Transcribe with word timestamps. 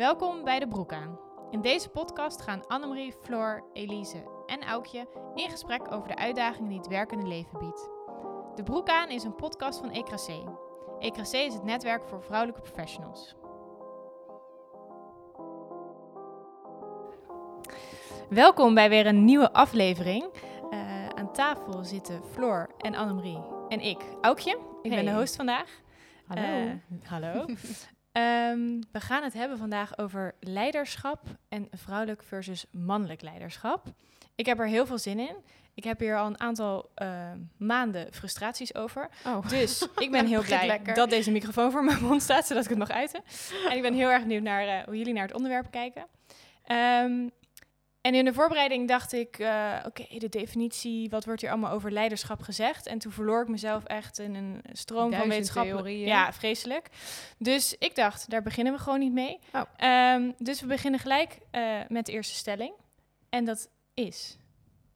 Welkom 0.00 0.44
bij 0.44 0.58
de 0.58 0.68
Broek 0.68 0.92
aan. 0.92 1.18
In 1.50 1.60
deze 1.60 1.88
podcast 1.88 2.42
gaan 2.42 2.66
Annemarie, 2.66 3.12
Floor, 3.22 3.64
Elise 3.72 4.44
en 4.46 4.62
Aukje 4.62 5.08
in 5.34 5.50
gesprek 5.50 5.92
over 5.92 6.08
de 6.08 6.16
uitdagingen 6.16 6.68
die 6.68 6.78
het 6.78 6.88
werkende 6.88 7.26
leven 7.26 7.58
biedt. 7.58 7.88
De 8.54 8.62
Broek 8.64 8.88
aan 8.88 9.08
is 9.08 9.22
een 9.22 9.34
podcast 9.34 9.78
van 9.78 9.90
ECRAC. 9.90 10.28
ECRAC 10.98 11.32
is 11.32 11.54
het 11.54 11.64
netwerk 11.64 12.04
voor 12.04 12.22
vrouwelijke 12.22 12.60
professionals. 12.60 13.34
Welkom 18.28 18.74
bij 18.74 18.88
weer 18.88 19.06
een 19.06 19.24
nieuwe 19.24 19.52
aflevering. 19.52 20.24
Uh, 20.70 21.08
aan 21.08 21.32
tafel 21.32 21.84
zitten 21.84 22.22
Floor 22.32 22.70
en 22.78 22.94
Annemarie 22.94 23.42
en 23.68 23.80
ik, 23.80 24.02
Aukje. 24.20 24.58
Ik 24.82 24.90
ben 24.90 25.04
de 25.04 25.14
host 25.14 25.36
vandaag. 25.36 25.80
Hallo. 26.26 26.42
Uh, 26.42 26.72
hallo. 27.02 27.46
Um, 28.12 28.80
we 28.92 29.00
gaan 29.00 29.22
het 29.22 29.32
hebben 29.32 29.58
vandaag 29.58 29.98
over 29.98 30.34
leiderschap 30.40 31.22
en 31.48 31.68
vrouwelijk 31.72 32.22
versus 32.22 32.64
mannelijk 32.70 33.22
leiderschap. 33.22 33.86
Ik 34.34 34.46
heb 34.46 34.58
er 34.58 34.66
heel 34.66 34.86
veel 34.86 34.98
zin 34.98 35.18
in. 35.18 35.36
Ik 35.74 35.84
heb 35.84 35.98
hier 35.98 36.18
al 36.18 36.26
een 36.26 36.40
aantal 36.40 36.90
uh, 37.02 37.30
maanden 37.56 38.12
frustraties 38.12 38.74
over. 38.74 39.08
Oh. 39.26 39.48
Dus 39.48 39.88
ik 39.98 40.10
ben 40.10 40.26
heel 40.26 40.42
blij 40.42 40.82
dat 40.94 41.10
deze 41.10 41.30
microfoon 41.30 41.70
voor 41.70 41.84
mijn 41.84 42.02
mond 42.02 42.22
staat, 42.22 42.46
zodat 42.46 42.62
ik 42.62 42.68
het 42.68 42.78
mag 42.78 42.90
uiten. 42.90 43.22
En 43.68 43.76
ik 43.76 43.82
ben 43.82 43.94
heel 43.94 44.08
erg 44.08 44.22
benieuwd 44.22 44.42
naar 44.42 44.66
uh, 44.66 44.84
hoe 44.84 44.96
jullie 44.96 45.12
naar 45.12 45.26
het 45.26 45.34
onderwerp 45.34 45.70
kijken. 45.70 46.06
Um, 47.04 47.30
en 48.00 48.14
in 48.14 48.24
de 48.24 48.32
voorbereiding 48.32 48.88
dacht 48.88 49.12
ik, 49.12 49.38
uh, 49.38 49.76
oké, 49.86 50.18
de 50.18 50.28
definitie, 50.28 51.10
wat 51.10 51.24
wordt 51.24 51.40
hier 51.40 51.50
allemaal 51.50 51.72
over 51.72 51.92
leiderschap 51.92 52.42
gezegd? 52.42 52.86
En 52.86 52.98
toen 52.98 53.12
verloor 53.12 53.42
ik 53.42 53.48
mezelf 53.48 53.84
echt 53.84 54.18
in 54.18 54.34
een 54.34 54.62
stroom 54.72 55.12
van 55.12 55.28
wetenschappen. 55.28 55.98
Ja, 55.98 56.32
vreselijk. 56.32 56.88
Dus 57.38 57.76
ik 57.78 57.94
dacht, 57.94 58.30
daar 58.30 58.42
beginnen 58.42 58.72
we 58.72 58.78
gewoon 58.78 58.98
niet 58.98 59.12
mee. 59.12 59.38
Oh. 59.52 60.14
Um, 60.14 60.34
dus 60.38 60.60
we 60.60 60.66
beginnen 60.66 61.00
gelijk 61.00 61.38
uh, 61.52 61.78
met 61.88 62.06
de 62.06 62.12
eerste 62.12 62.34
stelling. 62.34 62.72
En 63.28 63.44
dat 63.44 63.68
is, 63.94 64.36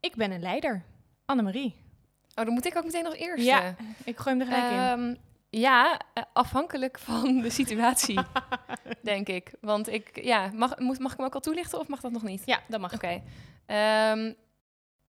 ik 0.00 0.14
ben 0.14 0.30
een 0.30 0.42
leider. 0.42 0.82
Annemarie. 1.24 1.74
Oh, 2.34 2.44
dan 2.44 2.54
moet 2.54 2.66
ik 2.66 2.76
ook 2.76 2.84
meteen 2.84 3.06
als 3.06 3.14
eerste. 3.14 3.44
Ja, 3.44 3.74
ik 4.04 4.18
gooi 4.18 4.38
hem 4.38 4.48
er 4.48 4.54
gelijk 4.54 4.98
um, 4.98 5.08
in. 5.08 5.18
Ja, 5.56 6.00
eh, 6.14 6.22
afhankelijk 6.32 6.98
van 6.98 7.40
de 7.40 7.50
situatie, 7.50 8.20
denk 9.02 9.28
ik. 9.28 9.52
Want 9.60 9.88
ik, 9.88 10.24
ja, 10.24 10.50
mag, 10.54 10.78
moet, 10.78 10.98
mag 10.98 11.12
ik 11.12 11.16
hem 11.16 11.26
ook 11.26 11.34
al 11.34 11.40
toelichten 11.40 11.78
of 11.78 11.88
mag 11.88 12.00
dat 12.00 12.12
nog 12.12 12.22
niet? 12.22 12.42
Ja, 12.44 12.62
dat 12.68 12.80
mag. 12.80 12.94
Oké. 12.94 13.22
Ehm, 13.66 14.32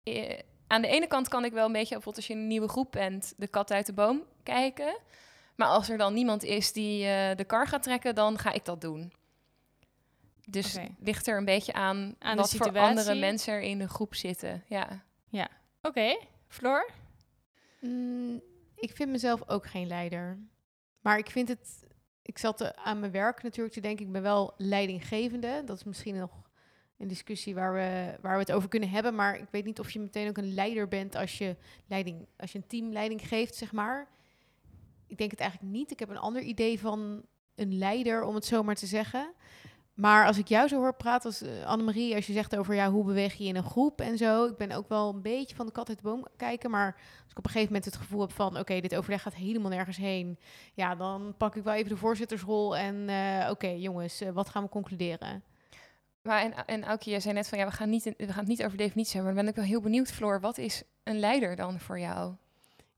eh, 0.03 0.39
aan 0.67 0.81
de 0.81 0.87
ene 0.87 1.07
kant 1.07 1.27
kan 1.27 1.45
ik 1.45 1.51
wel 1.51 1.65
een 1.65 1.71
beetje, 1.71 1.93
bijvoorbeeld 1.93 2.15
als 2.15 2.27
je 2.27 2.33
in 2.33 2.39
een 2.39 2.47
nieuwe 2.47 2.67
groep 2.67 2.91
bent, 2.91 3.33
de 3.37 3.47
kat 3.47 3.71
uit 3.71 3.85
de 3.85 3.93
boom 3.93 4.23
kijken. 4.43 4.97
Maar 5.55 5.67
als 5.67 5.89
er 5.89 5.97
dan 5.97 6.13
niemand 6.13 6.43
is 6.43 6.71
die 6.71 7.05
uh, 7.05 7.35
de 7.35 7.45
kar 7.45 7.67
gaat 7.67 7.83
trekken, 7.83 8.15
dan 8.15 8.37
ga 8.37 8.51
ik 8.51 8.65
dat 8.65 8.81
doen. 8.81 9.13
Dus 10.45 10.75
okay. 10.75 10.95
ligt 10.99 11.27
er 11.27 11.37
een 11.37 11.45
beetje 11.45 11.73
aan, 11.73 12.15
aan 12.19 12.37
wat 12.37 12.55
voor 12.55 12.79
andere 12.79 13.15
mensen 13.15 13.53
er 13.53 13.61
in 13.61 13.77
de 13.77 13.87
groep 13.87 14.15
zitten. 14.15 14.63
Ja. 14.67 15.03
Ja. 15.29 15.47
Oké. 15.81 15.87
Okay. 15.87 16.19
Floor? 16.47 16.89
Mm, 17.79 18.41
ik 18.83 18.95
vind 18.95 19.09
mezelf 19.09 19.49
ook 19.49 19.65
geen 19.65 19.87
leider. 19.87 20.39
Maar 20.99 21.17
ik 21.17 21.29
vind 21.29 21.47
het. 21.47 21.83
Ik 22.21 22.37
zat 22.37 22.75
aan 22.75 22.99
mijn 22.99 23.11
werk 23.11 23.43
natuurlijk 23.43 23.73
te 23.73 23.81
denken. 23.81 24.05
Ik 24.05 24.11
ben 24.11 24.21
wel 24.21 24.53
leidinggevende. 24.57 25.61
Dat 25.65 25.77
is 25.77 25.83
misschien 25.83 26.15
nog 26.15 26.31
een 26.97 27.07
discussie 27.07 27.55
waar 27.55 27.73
we, 27.73 28.17
waar 28.21 28.33
we 28.33 28.39
het 28.39 28.51
over 28.51 28.69
kunnen 28.69 28.89
hebben. 28.89 29.15
Maar 29.15 29.37
ik 29.37 29.47
weet 29.51 29.65
niet 29.65 29.79
of 29.79 29.91
je 29.91 29.99
meteen 29.99 30.29
ook 30.29 30.37
een 30.37 30.53
leider 30.53 30.87
bent 30.87 31.15
als 31.15 31.37
je, 31.37 31.55
leiding, 31.87 32.27
als 32.37 32.51
je 32.51 32.57
een 32.57 32.67
team 32.67 32.91
leiding 32.91 33.27
geeft, 33.27 33.55
zeg 33.55 33.71
maar. 33.71 34.07
Ik 35.07 35.17
denk 35.17 35.31
het 35.31 35.39
eigenlijk 35.39 35.71
niet. 35.71 35.91
Ik 35.91 35.99
heb 35.99 36.09
een 36.09 36.17
ander 36.17 36.41
idee 36.41 36.79
van 36.79 37.25
een 37.55 37.77
leider, 37.77 38.23
om 38.23 38.35
het 38.35 38.45
zo 38.45 38.63
maar 38.63 38.75
te 38.75 38.85
zeggen. 38.85 39.33
Maar 39.93 40.25
als 40.25 40.37
ik 40.37 40.47
jou 40.47 40.67
zo 40.67 40.77
hoor 40.77 40.95
praten 40.95 41.29
als 41.29 41.43
uh, 41.43 41.65
Annemarie, 41.65 42.15
als 42.15 42.27
je 42.27 42.33
zegt 42.33 42.55
over 42.55 42.75
ja, 42.75 42.91
hoe 42.91 43.05
beweeg 43.05 43.33
je 43.33 43.43
in 43.43 43.55
een 43.55 43.63
groep 43.63 44.01
en 44.01 44.17
zo. 44.17 44.45
Ik 44.45 44.57
ben 44.57 44.71
ook 44.71 44.89
wel 44.89 45.09
een 45.09 45.21
beetje 45.21 45.55
van 45.55 45.65
de 45.65 45.71
kat 45.71 45.89
uit 45.89 45.97
de 45.97 46.03
boom 46.03 46.27
kijken. 46.37 46.69
Maar 46.71 46.95
als 46.95 47.31
ik 47.31 47.37
op 47.37 47.45
een 47.45 47.51
gegeven 47.51 47.73
moment 47.73 47.85
het 47.85 47.95
gevoel 47.95 48.21
heb 48.21 48.31
van 48.31 48.57
oké, 48.57 48.79
dit 48.79 48.95
overleg 48.95 49.21
gaat 49.21 49.35
helemaal 49.35 49.69
nergens 49.69 49.97
heen. 49.97 50.39
Ja, 50.73 50.95
dan 50.95 51.33
pak 51.37 51.55
ik 51.55 51.63
wel 51.63 51.73
even 51.73 51.89
de 51.89 51.97
voorzittersrol 51.97 52.77
en 52.77 52.95
uh, 53.09 53.47
oké 53.49 53.67
jongens, 53.67 54.21
uh, 54.21 54.29
wat 54.29 54.49
gaan 54.49 54.63
we 54.63 54.69
concluderen? 54.69 55.43
Maar 56.21 56.41
en, 56.41 56.65
en 56.65 56.83
Aukje, 56.83 57.09
jij 57.09 57.19
zei 57.19 57.33
net 57.33 57.47
van 57.47 57.57
ja, 57.57 57.65
we 57.65 57.71
gaan, 57.71 57.89
niet 57.89 58.05
in, 58.05 58.13
we 58.17 58.27
gaan 58.27 58.39
het 58.39 58.47
niet 58.47 58.63
over 58.63 58.77
definitie 58.77 59.15
hebben. 59.15 59.33
Maar 59.33 59.43
dan 59.43 59.53
ben 59.53 59.63
ik 59.63 59.69
wel 59.69 59.79
heel 59.79 59.89
benieuwd, 59.89 60.11
Floor. 60.11 60.39
Wat 60.39 60.57
is 60.57 60.83
een 61.03 61.19
leider 61.19 61.55
dan 61.55 61.79
voor 61.79 61.99
jou? 61.99 62.33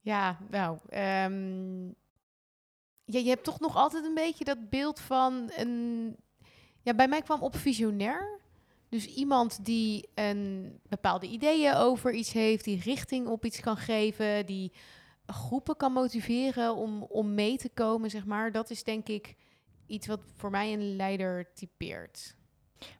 Ja, 0.00 0.38
nou, 0.50 0.78
um, 1.24 1.94
ja, 3.04 3.18
je 3.18 3.28
hebt 3.28 3.44
toch 3.44 3.60
nog 3.60 3.76
altijd 3.76 4.04
een 4.04 4.14
beetje 4.14 4.44
dat 4.44 4.70
beeld 4.70 5.00
van 5.00 5.50
een 5.56 6.16
ja, 6.86 6.94
bij 6.94 7.08
mij 7.08 7.22
kwam 7.22 7.42
op 7.42 7.56
visionair. 7.56 8.40
Dus 8.88 9.06
iemand 9.06 9.64
die 9.64 10.08
een 10.14 10.72
bepaalde 10.88 11.26
ideeën 11.26 11.74
over 11.74 12.12
iets 12.12 12.32
heeft, 12.32 12.64
die 12.64 12.80
richting 12.80 13.26
op 13.26 13.44
iets 13.44 13.60
kan 13.60 13.76
geven, 13.76 14.46
die 14.46 14.72
groepen 15.26 15.76
kan 15.76 15.92
motiveren 15.92 16.74
om, 16.74 17.02
om 17.02 17.34
mee 17.34 17.56
te 17.56 17.68
komen, 17.68 18.10
zeg 18.10 18.24
maar. 18.24 18.52
Dat 18.52 18.70
is 18.70 18.84
denk 18.84 19.08
ik 19.08 19.34
iets 19.86 20.06
wat 20.06 20.20
voor 20.36 20.50
mij 20.50 20.72
een 20.72 20.96
leider 20.96 21.52
typeert. 21.52 22.36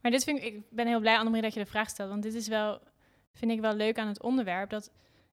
Maar 0.02 0.10
dit 0.10 0.24
vind 0.24 0.38
ik, 0.38 0.44
ik 0.44 0.70
ben 0.70 0.86
heel 0.86 1.00
blij, 1.00 1.16
Annemarie, 1.16 1.42
dat 1.42 1.54
je 1.54 1.64
de 1.64 1.70
vraag 1.70 1.88
stelt. 1.88 2.10
Want 2.10 2.22
dit 2.22 2.34
is 2.34 2.48
wel, 2.48 2.80
vind 3.32 3.50
ik 3.50 3.60
wel 3.60 3.74
leuk 3.74 3.98
aan 3.98 4.08
het 4.08 4.22
onderwerp. 4.22 4.70
Dat 4.70 4.90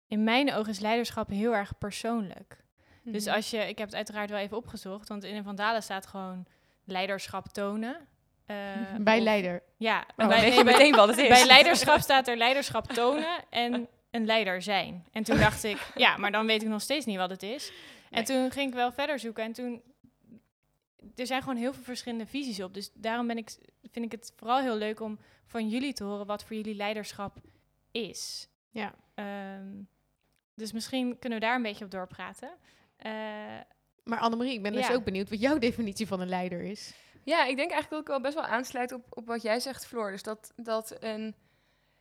in 0.08 0.24
mijn 0.24 0.53
ogen 0.53 0.72
is 0.72 0.80
leiderschap 0.80 1.30
heel 1.30 1.56
erg 1.56 1.78
persoonlijk. 1.78 2.63
Dus 3.03 3.25
mhm. 3.25 3.36
als 3.36 3.50
je, 3.50 3.58
ik 3.58 3.78
heb 3.78 3.88
het 3.88 3.96
uiteraard 3.96 4.30
wel 4.30 4.40
even 4.40 4.58
opgezocht, 4.58 5.08
want 5.08 5.24
in 5.24 5.36
een 5.36 5.44
Vandalen 5.44 5.84
staat 5.84 6.08
gewoon 6.08 6.46
leiderschap 6.84 7.47
tonen. 7.47 8.12
Uh, 8.48 8.58
bij 9.00 9.22
leider. 9.22 9.64
Ja, 9.78 10.08
oh, 10.18 10.28
bij, 10.28 10.50
nee, 10.50 10.64
meteen 10.64 10.96
wat 10.96 11.08
het 11.08 11.18
is. 11.18 11.28
Bij 11.28 11.46
leiderschap 11.46 12.00
staat 12.00 12.28
er 12.28 12.38
leiderschap 12.38 12.88
tonen 12.88 13.44
en 13.50 13.88
een 14.12 14.26
leider 14.26 14.62
zijn. 14.62 15.06
En 15.12 15.24
toen 15.24 15.38
dacht 15.38 15.64
ik, 15.64 15.92
ja, 15.96 16.18
maar 16.18 16.31
dan 16.31 16.46
weet 16.46 16.62
ik 16.62 16.68
nog 16.68 16.81
steeds 16.81 17.06
niet 17.06 17.18
wat 17.18 17.30
het 17.30 17.44
is. 17.44 17.72
En 18.09 18.24
toen 18.24 18.52
ging 18.52 18.68
ik 18.68 18.74
wel 18.74 18.92
verder 18.92 19.20
zoeken 19.20 19.44
en 19.44 19.54
toen 19.54 19.81
er 21.16 21.28
zijn 21.28 21.42
gewoon 21.42 21.58
heel 21.58 21.74
veel 21.74 21.84
verschillende 21.84 22.26
visies 22.26 22.62
op. 22.62 22.74
Dus 22.74 22.92
daarom 22.94 23.28
ben 23.28 23.38
ik, 23.38 23.58
vind 23.92 24.06
ik 24.06 24.12
het 24.12 24.34
vooral 24.36 24.60
heel 24.60 24.75
leuk 24.75 25.00
om 25.00 25.20
van 25.46 25.70
jullie 25.70 25.94
te 25.94 26.04
horen 26.04 26.25
wat 26.25 26.44
voor 26.44 26.56
jullie 26.56 26.75
leiderschap 26.75 27.38
is. 27.92 28.48
Ja. 28.70 28.94
Um, 29.56 29.88
dus 30.56 30.72
misschien 30.72 31.20
kunnen 31.20 31.40
we 31.40 31.46
daar 31.46 31.56
een 31.56 31.62
beetje 31.62 31.86
op 31.86 31.92
doorpraten. 31.92 32.50
Uh, 33.06 33.12
maar 34.04 34.20
Annemarie, 34.20 34.54
ik 34.54 34.62
ben 34.62 34.74
dus 34.74 34.92
ook 34.92 35.04
benieuwd 35.04 35.30
wat 35.30 35.40
jouw 35.42 35.58
definitie 35.58 36.08
van 36.08 36.20
een 36.20 36.30
leider 36.30 36.62
is. 36.62 36.94
Ja, 37.24 37.46
ik 37.46 37.56
denk 37.56 37.72
eigenlijk 37.72 37.90
dat 37.90 38.00
ik 38.00 38.08
wel 38.08 38.22
best 38.22 38.34
wel 38.34 38.58
aansluit 38.58 38.92
op, 38.92 39.06
op 39.10 39.28
wat 39.28 39.42
jij 39.42 39.60
zegt, 39.60 39.86
Floor. 39.86 40.12
Dus 40.12 40.24
dat, 40.24 40.54
dat 40.56 40.96
een... 41.00 41.36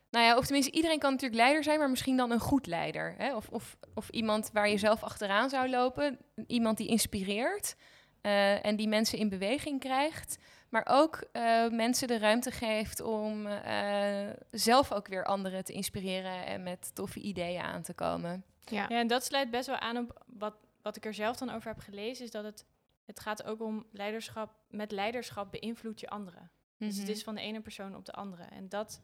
Nou 0.09 0.25
ja, 0.25 0.37
of 0.37 0.45
tenminste, 0.45 0.71
iedereen 0.71 0.99
kan 0.99 1.11
natuurlijk 1.11 1.41
leider 1.41 1.63
zijn, 1.63 1.79
maar 1.79 1.89
misschien 1.89 2.17
dan 2.17 2.31
een 2.31 2.39
goed 2.39 2.67
leider. 2.67 3.15
Hè? 3.17 3.35
Of, 3.35 3.49
of, 3.49 3.77
of 3.93 4.09
iemand 4.09 4.49
waar 4.53 4.69
je 4.69 4.77
zelf 4.77 5.03
achteraan 5.03 5.49
zou 5.49 5.69
lopen. 5.69 6.19
Iemand 6.47 6.77
die 6.77 6.87
inspireert 6.87 7.75
uh, 8.21 8.65
en 8.65 8.75
die 8.75 8.87
mensen 8.87 9.17
in 9.17 9.29
beweging 9.29 9.79
krijgt. 9.79 10.37
Maar 10.69 10.87
ook 10.89 11.27
uh, 11.33 11.69
mensen 11.69 12.07
de 12.07 12.17
ruimte 12.17 12.51
geeft 12.51 13.01
om 13.01 13.47
uh, 13.47 14.29
zelf 14.51 14.91
ook 14.91 15.07
weer 15.07 15.25
anderen 15.25 15.63
te 15.63 15.73
inspireren 15.73 16.45
en 16.45 16.63
met 16.63 16.95
toffe 16.95 17.19
ideeën 17.19 17.61
aan 17.61 17.81
te 17.81 17.93
komen. 17.93 18.43
Ja. 18.65 18.85
ja, 18.89 18.99
en 18.99 19.07
dat 19.07 19.25
sluit 19.25 19.49
best 19.49 19.67
wel 19.67 19.77
aan 19.77 19.97
op 19.97 20.23
wat, 20.25 20.55
wat 20.81 20.95
ik 20.95 21.05
er 21.05 21.13
zelf 21.13 21.37
dan 21.37 21.49
over 21.49 21.67
heb 21.67 21.79
gelezen, 21.79 22.25
is 22.25 22.31
dat 22.31 22.43
het 22.43 22.65
het 23.05 23.19
gaat 23.19 23.43
ook 23.43 23.61
om 23.61 23.85
leiderschap. 23.91 24.55
Met 24.69 24.91
leiderschap 24.91 25.51
beïnvloed 25.51 25.99
je 25.99 26.09
anderen. 26.09 26.51
Dus 26.77 26.95
het 26.95 27.03
mhm. 27.03 27.11
is 27.11 27.23
van 27.23 27.35
de 27.35 27.41
ene 27.41 27.61
persoon 27.61 27.95
op 27.95 28.05
de 28.05 28.11
andere. 28.11 28.43
En 28.43 28.69
dat, 28.69 29.01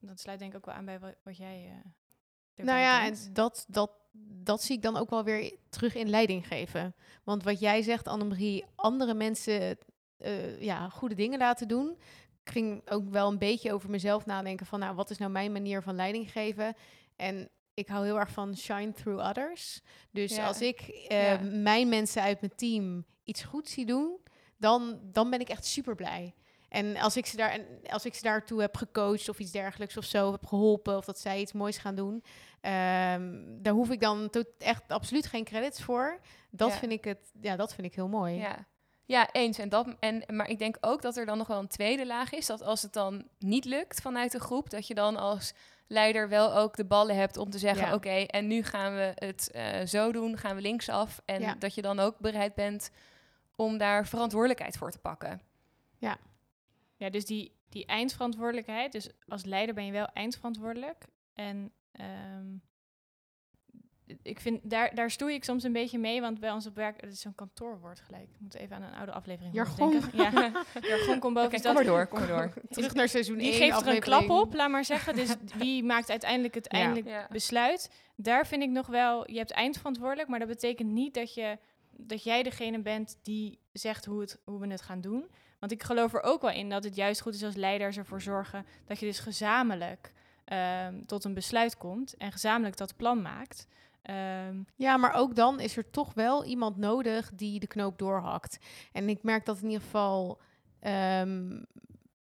dat 0.00 0.20
sluit 0.20 0.38
denk 0.38 0.50
ik 0.50 0.56
ook 0.56 0.66
wel 0.66 0.74
aan 0.74 0.84
bij 0.84 0.98
wat, 0.98 1.14
wat 1.22 1.36
jij. 1.36 1.82
Uh, 2.56 2.64
nou 2.64 2.78
ja, 2.78 3.04
en 3.04 3.14
dat, 3.32 3.66
dat, 3.68 3.90
dat 4.42 4.62
zie 4.62 4.76
ik 4.76 4.82
dan 4.82 4.96
ook 4.96 5.10
wel 5.10 5.24
weer 5.24 5.54
terug 5.68 5.94
in 5.94 6.08
leiding 6.08 6.46
geven. 6.46 6.94
Want 7.24 7.42
wat 7.42 7.60
jij 7.60 7.82
zegt, 7.82 8.08
Annemarie, 8.08 8.64
andere 8.74 9.14
mensen 9.14 9.78
uh, 10.18 10.60
ja, 10.60 10.88
goede 10.88 11.14
dingen 11.14 11.38
laten 11.38 11.68
doen. 11.68 11.98
Ik 12.44 12.50
ging 12.50 12.90
ook 12.90 13.08
wel 13.08 13.28
een 13.28 13.38
beetje 13.38 13.72
over 13.72 13.90
mezelf 13.90 14.26
nadenken 14.26 14.66
van, 14.66 14.78
nou, 14.78 14.94
wat 14.94 15.10
is 15.10 15.18
nou 15.18 15.30
mijn 15.30 15.52
manier 15.52 15.82
van 15.82 15.94
leiding 15.94 16.32
geven? 16.32 16.74
En 17.16 17.50
ik 17.80 17.88
hou 17.88 18.04
heel 18.04 18.18
erg 18.18 18.30
van 18.30 18.56
shine 18.56 18.92
through 18.92 19.28
others. 19.28 19.80
Dus 20.10 20.38
als 20.38 20.60
ik 20.60 21.06
uh, 21.12 21.40
mijn 21.40 21.88
mensen 21.88 22.22
uit 22.22 22.40
mijn 22.40 22.54
team 22.54 23.04
iets 23.24 23.42
goeds 23.42 23.72
zie 23.72 23.86
doen, 23.86 24.18
dan, 24.56 25.00
dan 25.02 25.30
ben 25.30 25.40
ik 25.40 25.48
echt 25.48 25.64
super 25.64 25.94
blij. 25.94 26.34
En 26.68 26.96
als 26.96 27.16
ik, 27.16 27.26
ze 27.26 27.36
daar, 27.36 27.50
en 27.50 27.66
als 27.86 28.04
ik 28.04 28.14
ze 28.14 28.22
daartoe 28.22 28.60
heb 28.60 28.76
gecoacht 28.76 29.28
of 29.28 29.38
iets 29.38 29.50
dergelijks 29.50 29.96
of 29.96 30.04
zo 30.04 30.32
heb 30.32 30.46
geholpen, 30.46 30.96
of 30.96 31.04
dat 31.04 31.18
zij 31.18 31.40
iets 31.40 31.52
moois 31.52 31.78
gaan 31.78 31.94
doen, 31.94 32.14
um, 32.14 33.62
daar 33.62 33.72
hoef 33.72 33.90
ik 33.90 34.00
dan 34.00 34.30
tot 34.30 34.46
echt 34.58 34.82
absoluut 34.88 35.26
geen 35.26 35.44
credits 35.44 35.82
voor. 35.82 36.20
Dat, 36.50 36.72
vind 36.72 36.92
ik 36.92 37.04
het, 37.04 37.32
ja, 37.40 37.56
dat 37.56 37.74
vind 37.74 37.86
ik 37.86 37.94
heel 37.94 38.08
mooi. 38.08 38.34
Ja. 38.34 38.66
Ja, 39.04 39.32
eens. 39.32 39.58
En 39.58 39.68
dat, 39.68 39.86
en, 40.00 40.24
maar 40.26 40.48
ik 40.48 40.58
denk 40.58 40.76
ook 40.80 41.02
dat 41.02 41.16
er 41.16 41.26
dan 41.26 41.38
nog 41.38 41.46
wel 41.46 41.58
een 41.58 41.68
tweede 41.68 42.06
laag 42.06 42.32
is. 42.32 42.46
Dat 42.46 42.62
als 42.62 42.82
het 42.82 42.92
dan 42.92 43.28
niet 43.38 43.64
lukt 43.64 44.00
vanuit 44.00 44.32
de 44.32 44.40
groep, 44.40 44.70
dat 44.70 44.86
je 44.86 44.94
dan 44.94 45.16
als 45.16 45.52
leider 45.90 46.28
wel 46.28 46.54
ook 46.54 46.76
de 46.76 46.84
ballen 46.84 47.16
hebt 47.16 47.36
om 47.36 47.50
te 47.50 47.58
zeggen: 47.58 47.92
Oké, 47.94 48.10
en 48.10 48.46
nu 48.46 48.62
gaan 48.62 48.94
we 48.94 49.12
het 49.14 49.50
uh, 49.54 49.86
zo 49.86 50.12
doen, 50.12 50.36
gaan 50.36 50.54
we 50.54 50.62
linksaf. 50.62 51.20
En 51.24 51.58
dat 51.58 51.74
je 51.74 51.82
dan 51.82 51.98
ook 51.98 52.18
bereid 52.18 52.54
bent 52.54 52.90
om 53.56 53.78
daar 53.78 54.06
verantwoordelijkheid 54.06 54.76
voor 54.76 54.90
te 54.90 54.98
pakken. 54.98 55.40
Ja. 55.98 56.18
Ja, 56.96 57.10
dus 57.10 57.24
die, 57.24 57.56
die 57.68 57.86
eindverantwoordelijkheid. 57.86 58.92
Dus 58.92 59.10
als 59.28 59.44
leider 59.44 59.74
ben 59.74 59.84
je 59.84 59.92
wel 59.92 60.06
eindverantwoordelijk. 60.06 61.04
En 61.34 61.72
ehm, 61.92 62.46
ik 64.22 64.40
vind, 64.40 64.70
daar, 64.70 64.94
daar 64.94 65.10
stoei 65.10 65.34
ik 65.34 65.44
soms 65.44 65.62
een 65.64 65.72
beetje 65.72 65.98
mee, 65.98 66.20
want 66.20 66.40
bij 66.40 66.50
ons 66.50 66.66
op 66.66 66.74
werk, 66.74 67.00
het 67.00 67.12
is 67.12 67.20
zo'n 67.20 67.34
kantoorwoord 67.34 68.00
gelijk. 68.00 68.22
Ik 68.22 68.36
moet 68.40 68.54
even 68.54 68.76
aan 68.76 68.82
een 68.82 68.94
oude 68.94 69.12
aflevering 69.12 69.54
Jargon. 69.54 69.90
denken. 69.90 70.10
Ja, 70.18 70.30
jargon 70.88 71.18
komt 71.18 71.34
boven. 71.34 71.50
Dus 71.50 71.60
kom 71.62 71.74
dat- 71.74 71.84
maar 71.84 71.92
door, 71.92 72.06
kom 72.06 72.18
maar 72.18 72.28
door. 72.28 72.52
Terug 72.70 72.94
naar 72.94 73.08
seizoen 73.08 73.38
1. 73.38 73.42
Die 73.50 73.52
geeft 73.52 73.80
er 73.86 73.94
een 73.94 74.00
klap 74.00 74.28
op, 74.30 74.54
laat 74.54 74.70
maar 74.70 74.84
zeggen. 74.84 75.14
Dus 75.14 75.34
wie 75.56 75.84
maakt 75.84 76.10
uiteindelijk 76.10 76.54
het 76.54 76.66
Ja. 76.70 76.78
eindelijk 76.78 77.06
Ja. 77.06 77.26
besluit? 77.30 77.90
Daar 78.16 78.46
vind 78.46 78.62
ik 78.62 78.70
nog 78.70 78.86
wel, 78.86 79.30
je 79.30 79.38
hebt 79.38 79.50
eindverantwoordelijk, 79.50 80.28
maar 80.28 80.38
dat 80.38 80.48
betekent 80.48 80.90
niet 80.90 81.14
dat, 81.14 81.34
je, 81.34 81.58
dat 81.90 82.22
jij 82.24 82.42
degene 82.42 82.80
bent 82.82 83.18
die 83.22 83.58
zegt 83.72 84.04
hoe, 84.04 84.20
het, 84.20 84.40
hoe 84.44 84.60
we 84.60 84.66
het 84.66 84.82
gaan 84.82 85.00
doen. 85.00 85.30
Want 85.58 85.72
ik 85.72 85.82
geloof 85.82 86.14
er 86.14 86.22
ook 86.22 86.40
wel 86.40 86.50
in 86.50 86.68
dat 86.70 86.84
het 86.84 86.96
juist 86.96 87.20
goed 87.20 87.34
is 87.34 87.44
als 87.44 87.54
leiders 87.56 87.96
ervoor 87.96 88.20
zorgen 88.22 88.66
dat 88.86 88.98
je 89.00 89.06
dus 89.06 89.18
gezamenlijk 89.18 90.12
ehm, 90.44 91.04
tot 91.06 91.24
een 91.24 91.34
besluit 91.34 91.76
komt 91.76 92.16
en 92.16 92.32
gezamenlijk 92.32 92.76
dat 92.76 92.96
plan 92.96 93.22
maakt. 93.22 93.66
Ehm, 94.02 94.62
Ja, 94.76 94.96
maar 94.96 95.12
ook 95.14 95.34
dan 95.34 95.60
is 95.60 95.76
er 95.76 95.90
toch 95.90 96.14
wel 96.14 96.44
iemand 96.44 96.76
nodig 96.76 97.30
die 97.34 97.60
de 97.60 97.66
knoop 97.66 97.98
doorhakt. 97.98 98.58
En 98.92 99.08
ik 99.08 99.22
merk 99.22 99.44
dat 99.46 99.56
in 99.58 99.66
ieder 99.68 99.80
geval. 99.82 100.40
ehm, 100.80 101.62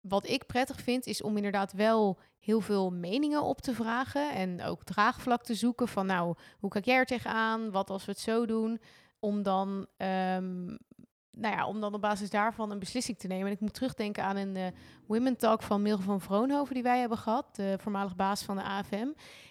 wat 0.01 0.27
ik 0.29 0.47
prettig 0.47 0.81
vind, 0.81 1.07
is 1.07 1.23
om 1.23 1.37
inderdaad 1.37 1.73
wel 1.73 2.19
heel 2.39 2.61
veel 2.61 2.91
meningen 2.91 3.43
op 3.43 3.61
te 3.61 3.75
vragen. 3.75 4.33
En 4.35 4.63
ook 4.63 4.85
draagvlak 4.85 5.43
te 5.43 5.55
zoeken 5.55 5.89
van, 5.89 6.07
nou, 6.07 6.35
hoe 6.59 6.71
kijk 6.71 6.85
jij 6.85 6.97
er 6.97 7.07
tegenaan? 7.07 7.71
Wat 7.71 7.91
als 7.91 8.05
we 8.05 8.11
het 8.13 8.21
zo 8.21 8.47
doen? 8.47 8.81
Om 9.21 9.43
dan, 9.43 9.87
ehm, 9.97 10.77
nou 11.39 11.57
ja, 11.57 11.67
om 11.67 11.81
dan 11.81 11.95
op 11.95 12.01
basis 12.01 12.31
daarvan 12.31 12.71
een 12.71 12.79
beslissing 12.79 13.19
te 13.19 13.27
nemen. 13.27 13.47
En 13.47 13.53
ik 13.53 13.61
moet 13.61 13.75
terugdenken 13.75 14.25
aan 14.25 14.37
een 14.37 14.57
eh, 14.57 14.67
Women 15.07 15.37
Talk 15.37 15.63
van 15.63 15.83
Milge 15.83 16.03
van 16.03 16.21
Vroonhoven 16.21 16.75
die 16.75 16.83
wij 16.83 17.01
hebben 17.01 17.19
gehad. 17.19 17.57
De 17.57 17.77
voormalig 17.81 18.17
baas 18.17 18.43
van 18.43 18.57
de 18.57 18.63
AFM. 18.63 19.09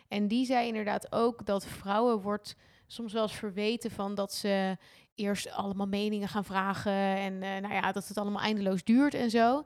En 0.08 0.28
die 0.28 0.46
zei 0.46 0.68
inderdaad 0.68 1.12
ook 1.12 1.46
dat 1.46 1.66
vrouwen 1.66 2.22
wordt 2.22 2.56
soms 2.88 3.14
wel 3.14 3.22
eens 3.22 3.36
verweten 3.36 3.92
van 3.92 4.16
dat 4.16 4.34
ze 4.34 4.78
eerst 5.16 5.52
allemaal 5.52 5.88
meningen 5.88 6.28
gaan 6.28 6.46
vragen 6.46 6.92
en 6.92 7.44
eh, 7.44 7.62
nou 7.62 7.74
ja, 7.74 7.92
dat 7.92 8.08
het 8.08 8.18
allemaal 8.18 8.42
eindeloos 8.42 8.84
duurt 8.84 9.14
en 9.14 9.30
zo. 9.30 9.64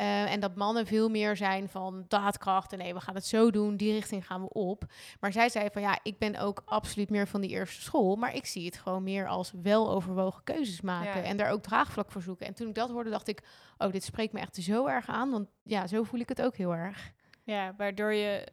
Eh, 0.00 0.32
en 0.32 0.40
dat 0.40 0.54
mannen 0.56 0.86
veel 0.86 1.08
meer 1.08 1.36
zijn 1.36 1.68
van 1.68 2.04
daadkracht 2.08 2.72
en 2.72 2.78
nee, 2.78 2.94
we 2.94 3.00
gaan 3.00 3.14
het 3.14 3.26
zo 3.26 3.50
doen, 3.50 3.76
die 3.76 3.92
richting 3.92 4.26
gaan 4.26 4.42
we 4.42 4.48
op. 4.48 4.84
Maar 5.20 5.32
zij 5.32 5.48
zei 5.48 5.68
van 5.72 5.82
ja, 5.82 5.98
ik 6.02 6.18
ben 6.18 6.36
ook 6.36 6.62
absoluut 6.64 7.10
meer 7.10 7.28
van 7.28 7.40
die 7.40 7.50
eerste 7.50 7.82
school, 7.82 8.16
maar 8.16 8.34
ik 8.34 8.46
zie 8.46 8.64
het 8.66 8.76
gewoon 8.76 9.02
meer 9.02 9.28
als 9.28 9.52
weloverwogen 9.62 10.44
keuzes 10.44 10.80
maken 10.80 11.20
Ja. 11.22 11.26
en 11.28 11.36
daar 11.36 11.50
ook 11.50 11.62
draagvlak 11.62 12.10
voor 12.10 12.22
zoeken. 12.22 12.46
En 12.46 12.54
toen 12.54 12.68
ik 12.68 12.74
dat 12.74 12.90
hoorde, 12.90 13.10
dacht 13.10 13.28
ik, 13.28 13.42
oh, 13.78 13.92
dit 13.92 14.04
spreekt 14.04 14.32
me 14.32 14.40
echt 14.40 14.56
zo 14.56 14.86
erg 14.86 15.06
aan, 15.08 15.30
want 15.30 15.48
ja, 15.62 15.86
zo 15.86 16.02
voel 16.02 16.20
ik 16.20 16.28
het 16.28 16.42
ook 16.42 16.56
heel 16.56 16.74
erg. 16.74 17.12
ja, 17.44 17.74
waardoor 17.76 18.12
je 18.12 18.46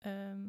ehm, 0.00 0.40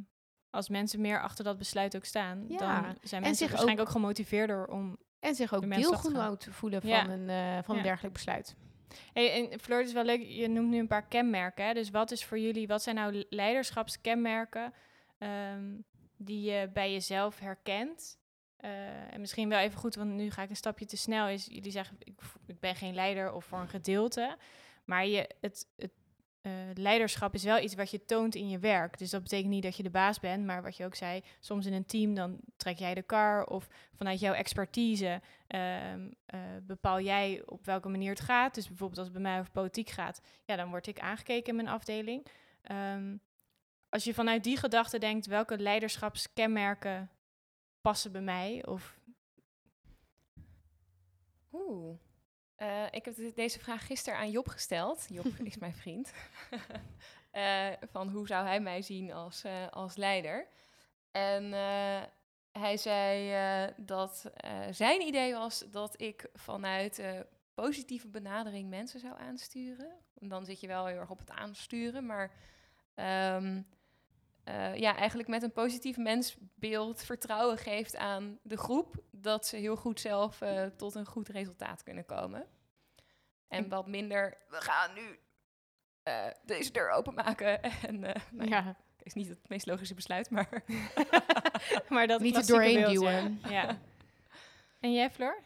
als 0.50 0.70
mensen 0.70 1.02
meer 1.02 1.22
achter 1.22 1.44
dat 1.44 1.58
besluit 1.58 1.96
ook 1.96 2.06
staan, 2.06 2.46
Ja, 2.48 2.58
dan 2.58 2.96
zijn 3.02 3.22
mensen 3.22 3.36
zich 3.36 3.48
waarschijnlijk 3.48 3.80
ook- 3.80 3.86
ook 3.88 3.92
gemotiveerder 4.02 4.68
om 4.68 4.98
En 5.20 5.36
zich 5.36 5.54
ook 5.54 5.70
deelgenoot 5.76 6.48
voelen 6.52 6.82
van, 6.82 6.90
Ja. 6.90 7.08
een, 7.10 7.30
eh, 7.30 7.64
van 7.64 7.78
een 7.78 7.84
dergelijk 7.84 8.14
besluit. 8.14 8.56
Hey, 9.14 9.50
en 9.52 9.60
Floor, 9.60 9.80
het 9.80 9.88
is 9.88 9.94
wel 9.94 10.04
leuk, 10.04 10.22
je 10.28 10.48
noemt 10.48 10.70
nu 10.70 10.80
een 10.80 10.88
paar 10.88 11.08
kenmerken. 11.08 11.66
Hè? 11.66 11.74
Dus 11.74 11.90
wat 11.90 12.12
is 12.12 12.26
voor 12.26 12.40
jullie, 12.40 12.68
wat 12.68 12.84
zijn 12.84 12.96
nou 12.96 13.26
leiderschapskenmerken 13.30 14.74
ehm, 15.18 15.72
die 16.18 16.52
je 16.52 16.70
bij 16.74 16.92
jezelf 16.92 17.40
herkent? 17.40 18.18
Eh, 18.58 19.14
en 19.14 19.20
misschien 19.20 19.50
wel 19.50 19.60
even 19.60 19.80
goed, 19.80 19.96
want 19.96 20.10
nu 20.10 20.32
ga 20.32 20.42
ik 20.42 20.50
een 20.50 20.56
stapje 20.56 20.86
te 20.86 20.98
snel. 20.98 21.28
Is 21.28 21.46
jullie 21.46 21.72
zeggen, 21.72 21.98
ik, 22.00 22.20
ik 22.48 22.60
ben 22.60 22.76
geen 22.76 22.94
leider 22.94 23.34
of 23.34 23.46
voor 23.46 23.60
een 23.60 23.68
gedeelte. 23.68 24.38
Maar 24.86 25.06
je, 25.06 25.30
het, 25.42 25.68
het 25.76 25.92
eh, 26.44 26.52
leiderschap 26.74 27.34
is 27.34 27.44
wel 27.44 27.60
iets 27.60 27.76
wat 27.76 27.92
je 27.92 28.06
toont 28.06 28.36
in 28.36 28.50
je 28.50 28.60
werk. 28.60 28.98
Dus 28.98 29.10
dat 29.10 29.24
betekent 29.24 29.50
niet 29.50 29.64
dat 29.64 29.78
je 29.78 29.84
de 29.84 29.90
baas 29.90 30.20
bent, 30.20 30.46
maar 30.46 30.64
wat 30.64 30.78
je 30.78 30.86
ook 30.86 30.96
zei, 30.96 31.24
soms 31.40 31.66
in 31.66 31.74
een 31.74 31.86
team 31.86 32.14
dan 32.14 32.40
trek 32.58 32.78
jij 32.78 32.94
de 32.94 33.02
kar 33.02 33.46
of 33.46 33.68
vanuit 33.96 34.20
jouw 34.20 34.34
expertise 34.34 35.22
ehm, 35.48 36.10
eh, 36.26 36.40
bepaal 36.62 37.00
jij 37.00 37.42
op 37.46 37.66
welke 37.66 37.90
manier 37.90 38.10
het 38.10 38.20
gaat. 38.20 38.56
Dus 38.56 38.68
bijvoorbeeld 38.68 39.00
als 39.00 39.08
het 39.08 39.16
bij 39.16 39.32
mij 39.32 39.40
over 39.40 39.52
politiek 39.52 39.90
gaat, 39.90 40.22
ja, 40.46 40.56
dan 40.56 40.70
word 40.70 40.88
ik 40.88 41.00
aangekeken 41.00 41.50
in 41.50 41.56
mijn 41.56 41.76
afdeling. 41.76 42.26
Ehm, 42.62 43.18
als 43.90 44.04
je 44.04 44.14
vanuit 44.14 44.44
die 44.44 44.58
gedachte 44.58 44.98
denkt, 44.98 45.26
welke 45.26 45.58
leiderschapskenmerken 45.58 47.10
passen 47.82 48.12
bij 48.12 48.22
mij? 48.22 48.66
Of 48.66 49.00
Oeh. 51.52 51.98
Eh, 52.56 52.84
ik 52.92 53.06
heb 53.06 53.16
de- 53.16 53.32
deze 53.36 53.60
vraag 53.60 53.86
gisteren 53.86 54.20
aan 54.20 54.32
Job 54.32 54.48
gesteld. 54.48 55.06
Job 55.10 55.26
is 55.44 55.58
mijn 55.58 55.76
vriend. 55.76 56.12
Eh, 57.34 57.68
van 57.92 58.10
hoe 58.10 58.28
zou 58.28 58.46
hij 58.46 58.60
mij 58.60 58.82
zien 58.82 59.12
als, 59.14 59.44
eh, 59.44 59.68
als 59.70 59.96
leider? 59.96 60.48
En 61.12 61.52
hij 62.52 62.78
zei 62.78 63.74
dat 63.78 64.32
zijn 64.72 65.02
idee 65.02 65.34
was 65.34 65.66
dat 65.72 66.02
ik 66.02 66.30
vanuit 66.34 67.04
positieve 67.54 68.08
benadering 68.08 68.70
mensen 68.70 69.00
zou 69.00 69.20
aansturen. 69.20 69.92
En 70.20 70.28
dan 70.28 70.46
zit 70.46 70.60
je 70.60 70.68
wel 70.68 70.86
heel 70.86 70.98
erg 70.98 71.10
op 71.10 71.20
het 71.20 71.32
aansturen, 71.32 72.06
maar 72.06 72.32
ehm, 72.96 73.62
eh, 74.44 74.76
ja, 74.76 74.96
eigenlijk 74.96 75.30
met 75.30 75.44
een 75.44 75.52
positief 75.52 75.98
mensbeeld 75.98 77.04
vertrouwen 77.04 77.58
geeft 77.58 77.96
aan 77.96 78.40
de 78.42 78.58
groep 78.58 78.96
dat 79.12 79.48
ze 79.48 79.56
heel 79.56 79.76
goed 79.76 80.00
zelf 80.00 80.42
eh, 80.42 80.66
tot 80.66 80.96
een 80.96 81.06
goed 81.06 81.30
resultaat 81.30 81.84
kunnen 81.84 82.06
komen. 82.06 82.48
En 83.48 83.70
wat 83.70 83.88
minder, 83.88 84.38
we 84.50 84.62
gaan 84.62 84.94
nu 84.94 85.20
eh, 86.04 86.26
deze 86.46 86.72
deur 86.72 86.90
openmaken. 86.90 87.64
en 87.90 88.04
eh 88.04 88.22
nou 88.32 88.50
ja, 88.50 88.76
is 89.04 89.14
niet 89.14 89.28
het 89.28 89.50
meest 89.50 89.66
logische 89.66 89.94
besluit, 89.94 90.30
maar 90.30 90.64
maar 91.90 92.08
dat 92.08 92.22
Niet 92.22 92.36
er 92.36 92.46
doorheen 92.46 92.82
beeld, 92.82 92.94
duwen. 92.94 93.42
Ja. 93.50 93.78
En 94.80 94.94
jij, 94.94 95.12
Floor? 95.12 95.44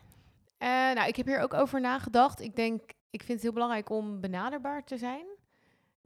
Eh, 0.58 0.70
nou, 0.70 1.08
ik 1.08 1.16
heb 1.16 1.26
hier 1.26 1.40
ook 1.40 1.54
over 1.54 1.82
nagedacht. 1.82 2.42
Ik 2.42 2.56
denk, 2.56 2.82
ik 3.10 3.20
vind 3.20 3.28
het 3.28 3.42
heel 3.42 3.54
belangrijk 3.54 3.90
om 3.90 4.22
benaderbaar 4.22 4.84
te 4.84 4.98
zijn. 4.98 5.26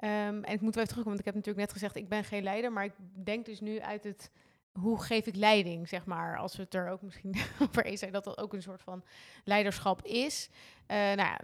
Ehm, 0.02 0.44
en 0.44 0.54
ik 0.54 0.62
moet 0.62 0.76
wel 0.76 0.84
even 0.84 0.88
terugkomen, 0.88 1.04
want 1.04 1.20
ik 1.20 1.26
heb 1.26 1.36
natuurlijk 1.36 1.66
net 1.66 1.72
gezegd, 1.72 1.96
ik 1.96 2.10
ben 2.10 2.24
geen 2.24 2.44
leider, 2.44 2.72
maar 2.72 2.84
ik 2.84 2.94
denk 3.24 3.46
dus 3.46 3.60
nu 3.60 3.80
uit 3.80 4.04
het, 4.04 4.32
hoe 4.72 5.02
geef 5.02 5.26
ik 5.26 5.36
leiding, 5.36 5.88
zeg 5.88 6.06
maar. 6.06 6.38
Als 6.38 6.56
we 6.56 6.64
het 6.64 6.74
er 6.74 6.90
ook 6.90 7.02
misschien 7.02 7.36
over 7.64 7.86
eens 7.86 8.00
zijn 8.00 8.12
dat 8.12 8.24
dat 8.24 8.38
ook 8.38 8.54
een 8.54 8.62
soort 8.62 8.82
van 8.82 9.04
leiderschap 9.44 10.06
is. 10.06 10.50
Eh, 10.86 10.98
nou 10.98 11.18
ja, 11.18 11.40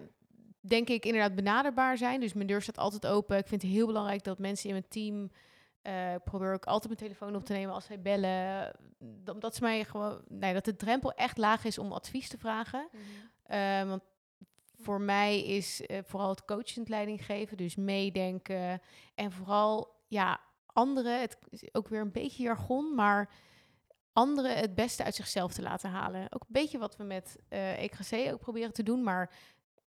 denk 0.59 0.89
ik 0.89 1.05
inderdaad 1.05 1.35
benaderbaar 1.35 1.97
zijn. 1.97 2.19
Dus 2.19 2.33
mijn 2.33 2.47
deur 2.47 2.61
staat 2.61 2.77
altijd 2.77 3.07
open. 3.07 3.37
Ik 3.37 3.47
vind 3.47 3.61
het 3.61 3.71
heel 3.71 3.85
belangrijk 3.85 4.23
dat 4.23 4.39
mensen 4.39 4.69
in 4.69 4.75
mijn 4.75 4.87
team... 4.89 5.31
eh, 5.81 6.13
ik 6.13 6.23
probeer 6.23 6.53
ook 6.53 6.65
altijd 6.65 6.99
mijn 6.99 7.09
telefoon 7.09 7.35
op 7.35 7.45
te 7.45 7.53
nemen 7.53 7.73
als 7.73 7.85
zij 7.85 8.01
bellen. 8.01 8.75
Dat, 8.99 9.41
dat, 9.41 9.53
is 9.53 9.59
mij 9.59 9.83
gewoon, 9.83 10.21
nee, 10.27 10.53
dat 10.53 10.65
de 10.65 10.75
drempel 10.75 11.13
echt 11.13 11.37
laag 11.37 11.65
is 11.65 11.77
om 11.77 11.91
advies 11.91 12.29
te 12.29 12.37
vragen. 12.37 12.89
Eh, 13.43 13.83
want 13.83 14.03
voor 14.77 15.01
mij 15.01 15.43
is 15.43 15.85
eh, 15.85 15.99
vooral 16.03 16.29
het 16.29 16.45
coachend 16.45 16.89
leiding 16.89 17.25
geven, 17.25 17.57
dus 17.57 17.75
meedenken. 17.75 18.81
En 19.15 19.31
vooral, 19.31 19.95
ja, 20.07 20.39
anderen, 20.65 21.19
het 21.19 21.37
is 21.49 21.73
ook 21.73 21.87
weer 21.87 22.01
een 22.01 22.11
beetje 22.11 22.43
jargon, 22.43 22.95
maar 22.95 23.29
anderen 24.13 24.57
het 24.57 24.75
beste 24.75 25.03
uit 25.03 25.15
zichzelf 25.15 25.53
te 25.53 25.61
laten 25.61 25.89
halen. 25.89 26.21
Ook 26.21 26.41
een 26.41 26.47
beetje 26.47 26.77
wat 26.77 26.97
we 26.97 27.03
met 27.03 27.37
eh 27.47 27.83
EKC 27.83 28.33
ook 28.33 28.39
proberen 28.39 28.73
te 28.73 28.83
doen, 28.83 29.03
maar 29.03 29.31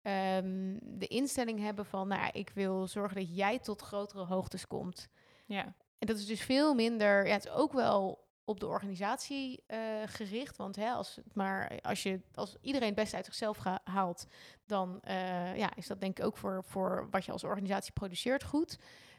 ehm, 0.02 0.76
de 0.80 1.06
instelling 1.06 1.61
hebben 1.61 1.87
van, 1.87 2.09
nou 2.09 2.20
ja, 2.20 2.32
ik 2.32 2.50
wil 2.54 2.87
zorgen 2.87 3.16
dat 3.16 3.37
jij 3.37 3.59
tot 3.59 3.82
grotere 3.82 4.25
hoogtes 4.25 4.66
komt. 4.66 5.09
Ja. 5.47 5.64
En 5.99 6.06
dat 6.06 6.18
is 6.18 6.26
dus 6.26 6.40
veel 6.40 6.75
minder. 6.75 7.26
Ja, 7.26 7.32
het 7.32 7.44
is 7.44 7.50
ook 7.50 7.73
wel 7.73 8.28
op 8.50 8.61
de 8.61 8.66
organisatie 8.66 9.62
eh, 9.66 9.78
gericht. 10.07 10.57
Want 10.57 10.76
hè, 10.76 10.90
als, 10.90 11.16
het 11.16 11.35
maar, 11.35 11.80
als, 11.83 12.02
je, 12.02 12.21
als 12.35 12.57
iedereen 12.61 12.88
het 12.88 12.97
beste 12.97 13.16
uit 13.16 13.25
zichzelf 13.25 13.59
haalt, 13.85 14.26
dan 14.66 15.00
eh, 15.02 15.57
ja, 15.57 15.76
is 15.76 15.87
dat 15.87 16.00
denk 16.00 16.19
ik 16.19 16.25
ook 16.25 16.37
voor, 16.37 16.64
voor 16.64 17.09
wat 17.11 17.25
je 17.25 17.33
als 17.33 17.45
organisatie 17.45 17.92
produceert 17.92 18.45
goed. 18.45 18.78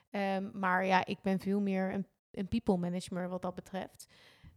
Ehm, 0.09 0.49
maar 0.53 0.85
ja, 0.85 1.05
ik 1.05 1.21
ben 1.21 1.39
veel 1.39 1.59
meer 1.59 1.93
een, 1.93 2.07
een 2.31 2.47
people 2.47 2.77
manager 2.77 3.29
wat 3.29 3.41
dat 3.41 3.55
betreft. 3.55 4.05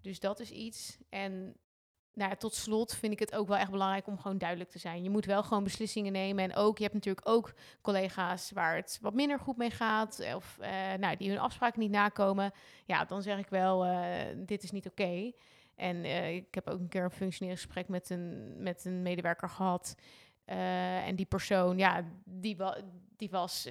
Dus 0.01 0.21
dat 0.21 0.41
is 0.41 0.51
iets. 0.51 0.99
En 1.09 1.57
nou 2.15 2.31
ja, 2.31 2.37
tot 2.37 2.55
slot 2.55 2.95
vind 2.95 3.13
ik 3.13 3.19
het 3.19 3.35
ook 3.35 3.49
wel 3.49 3.57
echt 3.57 3.71
belangrijk 3.71 4.07
om 4.07 4.19
gewoon 4.19 4.39
duidelijk 4.39 4.71
te 4.71 4.79
zijn. 4.79 5.03
Je 5.03 5.11
moet 5.11 5.25
wel 5.25 5.43
gewoon 5.43 5.65
beslissingen 5.65 6.13
nemen. 6.13 6.45
En 6.45 6.57
ook, 6.57 6.77
je 6.77 6.83
hebt 6.83 6.95
natuurlijk 6.95 7.29
ook 7.29 7.55
collega's 7.81 8.51
waar 8.51 8.77
het 8.77 8.99
wat 9.01 9.15
minder 9.15 9.39
goed 9.39 9.57
mee 9.57 9.71
gaat. 9.71 10.35
Of 10.35 10.59
eh, 10.61 10.71
nou, 10.99 11.17
die 11.17 11.29
hun 11.29 11.39
afspraken 11.39 11.81
niet 11.81 11.91
nakomen. 11.91 12.53
Ja, 12.85 13.05
dan 13.05 13.23
zeg 13.23 13.39
ik 13.39 13.49
wel, 13.49 13.85
eh, 13.85 14.37
dit 14.37 14.63
is 14.63 14.71
niet 14.71 14.87
oké. 14.87 15.33
En 15.75 16.05
eh, 16.05 16.35
ik 16.35 16.55
heb 16.55 16.69
ook 16.69 16.81
een 16.81 16.89
keer 16.89 17.05
een 17.05 17.11
functionerend 17.11 17.61
gesprek 17.61 17.89
met 17.89 18.11
een, 18.11 18.55
met 18.63 18.85
een 18.85 19.03
medewerker 19.03 19.49
gehad. 19.49 19.95
Eh, 20.45 21.07
en 21.07 21.17
die 21.17 21.27
persoon, 21.27 21.79
ja, 21.79 22.05
die, 22.25 22.57
die 23.17 23.31
was... 23.31 23.69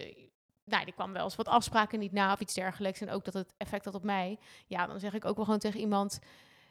nou, 0.65 0.85
die 0.85 0.93
kwam 0.93 1.13
wel 1.13 1.23
eens 1.23 1.35
wat 1.35 1.47
afspraken 1.47 1.99
niet 1.99 2.11
na 2.11 2.33
of 2.33 2.39
iets 2.39 2.53
dergelijks. 2.53 3.01
En 3.01 3.09
ook 3.09 3.25
dat 3.25 3.33
het 3.33 3.53
effect 3.57 3.85
had 3.85 3.95
op 3.95 4.03
mij. 4.03 4.39
Ja, 4.67 4.87
dan 4.87 4.99
zeg 4.99 5.13
ik 5.13 5.25
ook 5.25 5.35
wel 5.35 5.45
gewoon 5.45 5.59
tegen 5.59 5.79
iemand... 5.79 6.19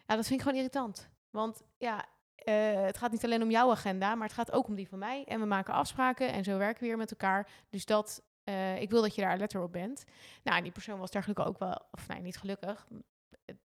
Ja, 0.07 0.17
dat 0.17 0.27
vind 0.27 0.41
ik 0.41 0.47
gewoon 0.47 0.59
irritant. 0.59 1.11
Want 1.33 1.63
ja, 1.79 2.05
eh, 2.35 2.83
het 2.83 2.99
gaat 2.99 3.11
niet 3.13 3.25
alleen 3.25 3.43
om 3.43 3.51
jouw 3.51 3.71
agenda, 3.71 4.15
maar 4.15 4.27
het 4.27 4.37
gaat 4.37 4.53
ook 4.53 4.67
om 4.67 4.75
die 4.75 4.89
van 4.89 4.99
mij. 4.99 5.25
En 5.25 5.41
we 5.41 5.47
maken 5.47 5.75
afspraken 5.75 6.33
en 6.33 6.45
zo 6.45 6.59
werken 6.59 6.83
we 6.83 6.89
weer 6.89 6.97
met 6.97 7.11
elkaar. 7.11 7.49
Dus 7.71 7.85
dat 7.87 8.23
Eh, 8.45 8.81
ik 8.81 8.91
wil 8.91 9.03
dat 9.03 9.15
je 9.15 9.21
daar 9.21 9.31
alert 9.31 9.55
op 9.55 9.73
bent. 9.73 10.05
Nou, 10.43 10.57
en 10.57 10.63
die 10.63 10.73
persoon 10.73 10.99
was 10.99 11.11
daar 11.11 11.23
gelukkig 11.23 11.47
ook 11.47 11.59
wel, 11.59 11.81
of 11.91 12.09
nee, 12.09 12.21
niet 12.21 12.37
gelukkig. 12.39 12.87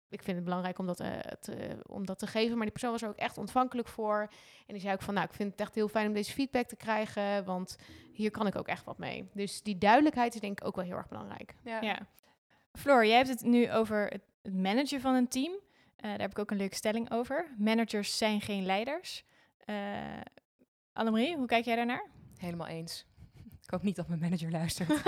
Ik 0.09 0.23
vind 0.23 0.37
het 0.37 0.45
belangrijk 0.45 0.79
om 0.79 0.87
dat, 0.87 1.01
eh, 1.01 1.19
te, 1.19 1.83
om 1.87 2.07
dat 2.07 2.19
te 2.19 2.27
geven. 2.27 2.53
Maar 2.55 2.63
die 2.63 2.73
persoon 2.73 2.91
was 2.91 3.03
er 3.03 3.09
ook 3.09 3.17
echt 3.17 3.39
ontvankelijk 3.39 3.89
voor. 3.89 4.21
En 4.67 4.75
die 4.75 4.81
zei 4.81 4.95
ook 4.95 5.03
van, 5.03 5.15
nou, 5.15 5.27
ik 5.27 5.33
vind 5.35 5.51
het 5.51 5.61
echt 5.61 5.75
heel 5.75 5.89
fijn 5.89 6.07
om 6.07 6.13
deze 6.13 6.33
feedback 6.33 6.67
te 6.67 6.77
krijgen. 6.77 7.45
Want 7.45 7.77
hier 8.13 8.31
kan 8.31 8.47
ik 8.47 8.57
ook 8.57 8.69
echt 8.69 8.85
wat 8.85 8.99
mee. 8.99 9.29
Dus 9.35 9.63
die 9.63 9.79
duidelijkheid 9.79 10.35
is 10.35 10.41
denk 10.41 10.61
ik 10.61 10.67
ook 10.67 10.77
wel 10.77 10.85
heel 10.85 10.97
erg 10.97 11.09
belangrijk. 11.09 11.55
Ja. 11.65 11.81
Ja. 11.81 11.99
Floor, 12.73 13.07
jij 13.07 13.17
hebt 13.17 13.29
het 13.29 13.43
nu 13.43 13.73
over 13.73 14.07
het, 14.09 14.23
het 14.43 14.55
managen 14.55 15.01
van 15.01 15.15
een 15.15 15.29
team. 15.29 15.53
Eh, 16.03 16.11
daar 16.11 16.21
heb 16.21 16.31
ik 16.31 16.39
ook 16.39 16.51
een 16.51 16.57
leuke 16.57 16.75
stelling 16.75 17.11
over. 17.13 17.55
Managers 17.59 18.19
zijn 18.19 18.41
geen 18.41 18.67
leiders. 18.67 19.25
Eh 19.65 19.77
Annemarie, 20.93 21.37
hoe 21.37 21.47
kijk 21.47 21.65
jij 21.65 21.77
daarnaar? 21.77 22.07
Helemaal 22.37 22.67
eens. 22.67 23.07
Ik 23.63 23.71
hoop 23.71 23.83
niet 23.83 23.97
dat 23.97 24.09
mijn 24.09 24.21
manager 24.21 24.51
luistert. 24.51 24.89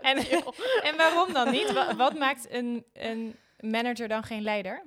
en, 0.00 0.16
en 0.88 0.96
waarom 0.96 1.32
dan 1.32 1.50
niet? 1.50 1.72
Wa- 1.72 1.96
Wat 1.96 2.18
maakt 2.18 2.50
een, 2.50 2.84
een 2.92 3.36
manager 3.58 4.08
dan 4.08 4.22
geen 4.22 4.42
leider? 4.42 4.82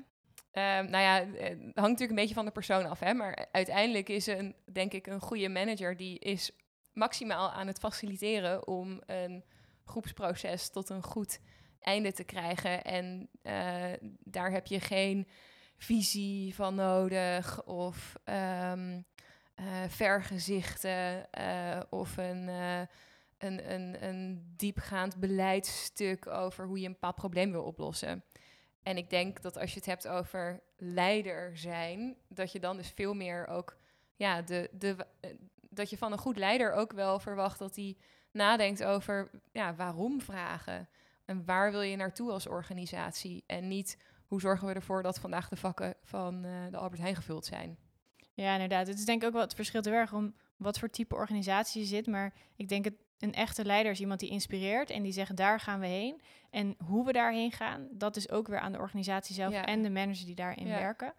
Ehm, 0.51 0.89
nou 0.89 1.03
ja, 1.03 1.19
eh, 1.21 1.50
het 1.50 1.59
hangt 1.59 1.74
natuurlijk 1.75 2.09
een 2.09 2.15
beetje 2.15 2.33
van 2.33 2.45
de 2.45 2.51
persoon 2.51 2.86
af. 2.86 3.00
Hè? 3.00 3.13
Maar 3.13 3.47
uiteindelijk 3.51 4.09
is 4.09 4.27
een, 4.27 4.55
denk 4.71 4.93
ik, 4.93 5.07
een 5.07 5.19
goede 5.21 5.50
manager 5.50 5.97
die 5.97 6.19
is 6.19 6.51
maximaal 6.93 7.51
aan 7.51 7.67
het 7.67 7.79
faciliteren 7.79 8.67
om 8.67 9.01
een 9.05 9.43
groepsproces 9.86 10.69
tot 10.69 10.89
een 10.89 11.03
goed 11.03 11.39
einde 11.88 12.12
te 12.12 12.24
krijgen. 12.24 12.84
En 12.84 13.29
eh, 13.41 13.94
daar 14.24 14.51
heb 14.51 14.67
je 14.67 14.79
geen 14.79 15.27
visie 15.77 16.56
van 16.56 16.75
nodig 16.75 17.63
of 17.63 18.15
ehm 18.24 19.01
eh, 19.56 19.65
vergezichten 19.88 21.32
eh, 21.32 21.79
of 21.89 22.17
een, 22.17 22.48
een, 23.38 23.74
een, 23.74 24.03
een 24.03 24.53
diepgaand 24.56 25.15
beleidsstuk 25.20 26.27
over 26.27 26.65
hoe 26.65 26.79
je 26.79 26.86
een 26.86 26.91
bepaald 26.91 27.15
probleem 27.15 27.51
wil 27.51 27.63
oplossen. 27.63 28.24
En 28.84 28.98
ik 28.98 29.10
denk 29.10 29.41
dat 29.41 29.58
als 29.58 29.70
je 29.70 29.77
het 29.77 29.86
hebt 29.86 30.08
over 30.08 30.62
leider 30.77 31.58
zijn, 31.58 32.15
dat 32.27 32.51
je 32.51 32.60
dan 32.60 32.77
dus 32.77 32.91
veel 32.96 33.13
meer 33.13 33.48
ook, 33.48 33.77
ja, 34.15 34.41
de, 34.41 34.70
de, 34.72 34.96
dat 35.70 35.89
je 35.89 35.98
van 35.98 36.12
een 36.12 36.17
goed 36.17 36.38
leider 36.38 36.72
ook 36.72 36.94
wel 36.94 37.20
verwacht 37.20 37.60
dat 37.60 37.75
hij 37.75 37.98
nadenkt 38.32 38.84
over, 38.84 39.29
ja, 39.51 39.75
waarom 39.75 40.22
vragen? 40.22 40.89
En 41.27 41.46
waar 41.46 41.72
wil 41.72 41.81
je 41.81 41.96
naartoe 41.96 42.31
als 42.31 42.48
organisatie? 42.48 43.43
En 43.48 43.67
niet, 43.67 43.98
hoe 44.27 44.39
zorgen 44.41 44.67
we 44.67 44.74
ervoor 44.74 45.03
dat 45.03 45.19
vandaag 45.19 45.50
de 45.50 45.55
vakken 45.55 45.96
van 46.03 46.46
eh, 46.46 46.51
de 46.72 46.77
Albert 46.77 47.01
Heijn 47.01 47.15
gevuld 47.15 47.46
zijn? 47.46 47.77
Ja, 48.34 48.53
inderdaad. 48.53 48.88
Het 48.88 48.98
is 48.98 49.05
denk 49.05 49.22
ik 49.22 49.27
ook 49.27 49.34
wel 49.34 49.41
het 49.41 49.53
verschil 49.53 49.81
te 49.81 49.89
erg 49.91 50.13
om 50.13 50.34
wat 50.57 50.79
voor 50.79 50.89
type 50.89 51.15
organisatie 51.15 51.81
je 51.81 51.88
zit. 51.88 52.07
Maar 52.07 52.34
ik 52.55 52.67
denk 52.69 52.86
het 52.86 52.93
een 53.19 53.34
echte 53.34 53.65
leider 53.65 53.91
is 53.91 54.00
iemand 54.00 54.19
die 54.19 54.29
inspireert 54.29 54.89
en 54.89 55.03
die 55.03 55.12
zegt 55.12 55.36
daar 55.36 55.60
gaan 55.60 55.79
we 55.79 55.88
heen. 55.88 56.22
En 56.50 56.75
hoe 56.86 57.05
we 57.05 57.12
daarheen 57.12 57.51
gaan, 57.51 57.88
dat 57.91 58.15
is 58.15 58.29
ook 58.29 58.48
weer 58.48 58.60
aan 58.60 58.72
de 58.72 58.77
organisatie 58.79 59.36
zelf 59.36 59.53
Ja. 59.53 59.65
en 59.65 59.81
de 59.84 59.89
managers 59.89 60.25
die 60.25 60.36
daarin 60.36 60.67
Ja. 60.67 60.75
werken. 60.79 61.13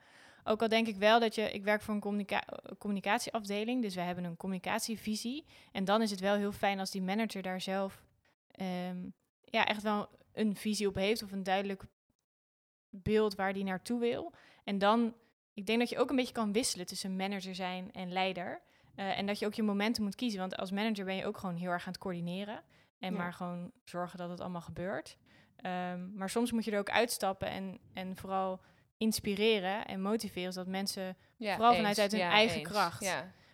Ook 0.44 0.62
al 0.62 0.68
denk 0.68 0.86
ik 0.86 0.96
wel 0.96 1.20
dat 1.20 1.34
je, 1.34 1.50
ik 1.50 1.64
werk 1.64 1.82
voor 1.82 1.94
een 1.94 2.00
communica- 2.00 2.44
communicatieafdeling, 2.78 3.82
dus 3.82 3.94
we 3.94 4.00
hebben 4.00 4.24
een 4.24 4.36
communicatievisie. 4.36 5.44
En 5.72 5.84
dan 5.84 6.02
is 6.02 6.10
het 6.10 6.20
wel 6.20 6.36
heel 6.36 6.52
fijn 6.52 6.78
als 6.78 6.90
die 6.90 7.02
manager 7.02 7.42
daar 7.42 7.60
zelf 7.60 8.02
ehm, 8.50 8.96
ja, 9.50 9.66
echt 9.66 9.82
wel 9.82 10.08
een 10.32 10.56
visie 10.56 10.88
op 10.88 10.94
heeft 10.94 11.22
of 11.22 11.32
een 11.32 11.42
duidelijk 11.42 11.82
beeld 12.90 13.34
waar 13.34 13.52
die 13.52 13.64
naartoe 13.64 14.00
wil. 14.00 14.32
En 14.64 14.78
dan, 14.78 15.14
ik 15.54 15.66
denk 15.66 15.78
dat 15.78 15.88
je 15.88 15.98
ook 15.98 16.10
een 16.10 16.16
beetje 16.16 16.32
kan 16.32 16.52
wisselen 16.52 16.86
tussen 16.86 17.16
manager 17.16 17.54
zijn 17.54 17.92
en 17.92 18.12
leider. 18.12 18.60
Eh, 18.94 19.18
en 19.18 19.26
dat 19.26 19.38
je 19.38 19.46
ook 19.46 19.54
je 19.54 19.62
momenten 19.62 20.02
moet 20.02 20.14
kiezen. 20.14 20.40
Want 20.40 20.56
als 20.56 20.70
manager 20.70 21.04
ben 21.04 21.14
je 21.16 21.26
ook 21.26 21.38
gewoon 21.38 21.56
heel 21.56 21.70
erg 21.70 21.86
aan 21.86 21.92
het 21.92 22.00
coördineren. 22.02 22.62
En 22.98 23.12
Ja. 23.12 23.18
maar 23.18 23.32
gewoon 23.32 23.72
zorgen 23.84 24.18
dat 24.18 24.30
het 24.30 24.40
allemaal 24.40 24.60
gebeurt. 24.60 25.16
Ehm, 25.56 26.14
maar 26.14 26.30
soms 26.30 26.52
moet 26.52 26.64
je 26.64 26.70
er 26.70 26.78
ook 26.78 26.90
uitstappen 26.90 27.48
en, 27.48 27.78
en 27.94 28.16
vooral 28.16 28.60
inspireren 28.96 29.86
en 29.86 30.00
motiveren. 30.02 30.52
Zodat 30.52 30.68
mensen 30.70 31.16
Ja, 31.36 31.54
Vooral 31.54 31.74
vanuit 31.74 31.98
eens. 31.98 32.12
hun 32.12 32.20
Ja, 32.20 32.30
eigen 32.30 32.58
eens. 32.58 32.68
kracht. 32.68 33.02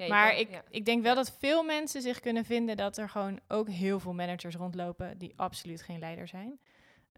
Maar 0.08 0.30
kan- 0.30 0.38
ik, 0.40 0.50
ja. 0.50 0.62
ik 0.68 0.84
denk 0.84 1.02
wel 1.02 1.14
dat 1.14 1.36
veel 1.38 1.62
mensen 1.64 2.02
zich 2.02 2.20
kunnen 2.20 2.44
vinden 2.44 2.76
dat 2.76 2.96
er 2.96 3.08
gewoon 3.08 3.40
ook 3.48 3.68
heel 3.68 4.00
veel 4.00 4.12
managers 4.14 4.54
rondlopen 4.54 5.18
die 5.18 5.32
absoluut 5.36 5.82
geen 5.82 5.98
leider 5.98 6.28
zijn. 6.28 6.58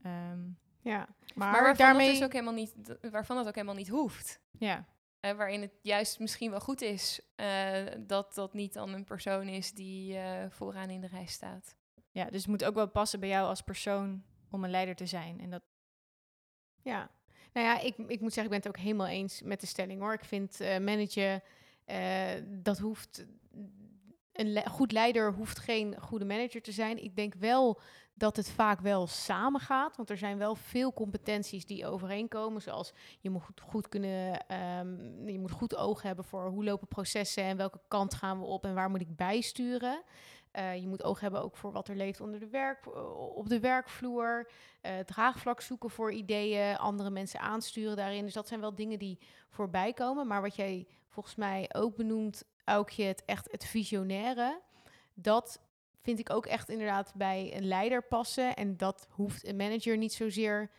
Ehm, 0.02 0.38
Ja, 0.80 0.96
Maar, 0.98 1.08
maar, 1.34 1.52
waarvan, 1.52 1.76
daarmee... 1.86 2.06
dat 2.06 2.14
dus 2.16 2.24
ook 2.24 2.32
helemaal 2.32 2.54
niet, 2.54 2.74
waarvan 3.10 3.36
dat 3.36 3.46
ook 3.48 3.54
helemaal 3.54 3.74
niet 3.76 3.88
hoeft. 3.88 4.40
ja. 4.58 4.84
Eh, 5.20 5.32
waarin 5.32 5.60
het 5.60 5.72
juist 5.82 6.18
misschien 6.18 6.50
wel 6.50 6.60
goed 6.60 6.80
is 6.82 7.20
eh, 7.36 7.84
dat 7.98 8.34
dat 8.34 8.54
niet 8.54 8.72
dan 8.72 8.92
een 8.92 9.04
persoon 9.04 9.48
is 9.48 9.72
die 9.72 10.16
eh, 10.18 10.44
vooraan 10.50 10.90
in 10.90 11.00
de 11.00 11.06
rij 11.06 11.26
staat. 11.26 11.74
ja, 12.10 12.24
dus 12.24 12.40
het 12.40 12.46
moet 12.46 12.64
ook 12.64 12.74
wel 12.74 12.88
passen 12.88 13.20
bij 13.20 13.28
jou 13.28 13.48
als 13.48 13.60
persoon 13.60 14.22
om 14.50 14.64
een 14.64 14.70
leider 14.70 14.94
te 14.94 15.06
zijn. 15.06 15.40
En 15.40 15.50
dat, 15.50 15.62
Ja, 16.82 17.10
nou 17.52 17.66
ja, 17.66 17.78
ik, 17.80 17.96
ik 17.96 18.20
moet 18.20 18.32
zeggen, 18.32 18.44
ik 18.44 18.48
ben 18.50 18.58
het 18.58 18.68
ook 18.68 18.76
helemaal 18.84 19.06
eens 19.06 19.42
met 19.42 19.60
de 19.60 19.66
stelling 19.66 20.00
hoor. 20.00 20.12
Ik 20.12 20.24
vind 20.24 20.60
eh 20.60 20.78
managen, 20.78 21.42
eh, 21.86 22.42
dat 22.46 22.78
hoeft. 22.78 23.26
Een 24.32 24.68
goed 24.68 24.92
leider 24.92 25.32
hoeft 25.32 25.58
geen 25.58 26.00
goede 26.00 26.24
manager 26.24 26.62
te 26.62 26.72
zijn. 26.72 27.02
Ik 27.02 27.16
denk 27.16 27.34
wel 27.34 27.80
dat 28.14 28.36
het 28.36 28.50
vaak 28.50 28.80
wel 28.80 29.06
samengaat. 29.06 29.96
Want 29.96 30.10
er 30.10 30.16
zijn 30.16 30.38
wel 30.38 30.54
veel 30.54 30.92
competenties 30.92 31.66
die 31.66 31.86
overeenkomen. 31.86 32.62
Zoals 32.62 32.92
je 33.20 33.30
moet 33.30 33.42
goed, 33.42 33.60
goed 33.60 33.88
kunnen, 33.88 34.46
ehm, 34.46 35.28
je 35.28 35.38
moet 35.38 35.50
goed 35.50 35.76
oog 35.76 36.02
hebben 36.02 36.24
voor 36.24 36.48
hoe 36.48 36.64
lopen 36.64 36.88
processen 36.88 37.42
en 37.42 37.56
welke 37.56 37.80
kant 37.88 38.14
gaan 38.14 38.38
we 38.38 38.44
op 38.44 38.64
en 38.64 38.74
waar 38.74 38.90
moet 38.90 39.00
ik 39.00 39.16
bijsturen. 39.16 40.02
Eh, 40.56 40.76
je 40.76 40.88
moet 40.88 41.02
oog 41.02 41.20
hebben 41.20 41.42
ook 41.42 41.56
voor 41.56 41.72
wat 41.72 41.88
er 41.88 41.96
leeft 41.96 42.20
onder 42.20 42.40
de 42.40 42.48
werk, 42.48 42.96
op 43.36 43.48
de 43.48 43.60
werkvloer. 43.60 44.50
Eh, 44.80 44.98
draagvlak 44.98 45.60
zoeken 45.60 45.90
voor 45.90 46.12
ideeën, 46.12 46.76
andere 46.76 47.10
mensen 47.10 47.40
aansturen 47.40 47.96
daarin. 47.96 48.24
Dus 48.24 48.32
dat 48.32 48.48
zijn 48.48 48.60
wel 48.60 48.74
dingen 48.74 48.98
die 48.98 49.18
voorbij 49.48 49.92
komen. 49.92 50.26
Maar 50.26 50.42
wat 50.42 50.56
jij 50.56 50.86
volgens 51.08 51.34
mij 51.34 51.70
ook 51.72 51.96
benoemt, 51.96 52.44
Aukje, 52.64 53.04
het 53.04 53.24
echt 53.24 53.48
het 53.50 53.64
visionaire. 53.64 54.60
Dat 55.14 55.60
vind 56.02 56.18
ik 56.18 56.30
ook 56.30 56.46
echt 56.46 56.68
inderdaad 56.68 57.12
bij 57.14 57.56
een 57.56 57.66
leider 57.66 58.02
passen. 58.02 58.56
En 58.56 58.76
dat 58.76 59.06
hoeft 59.10 59.46
een 59.46 59.56
manager 59.56 59.96
niet 59.96 60.12
zozeer 60.12 60.70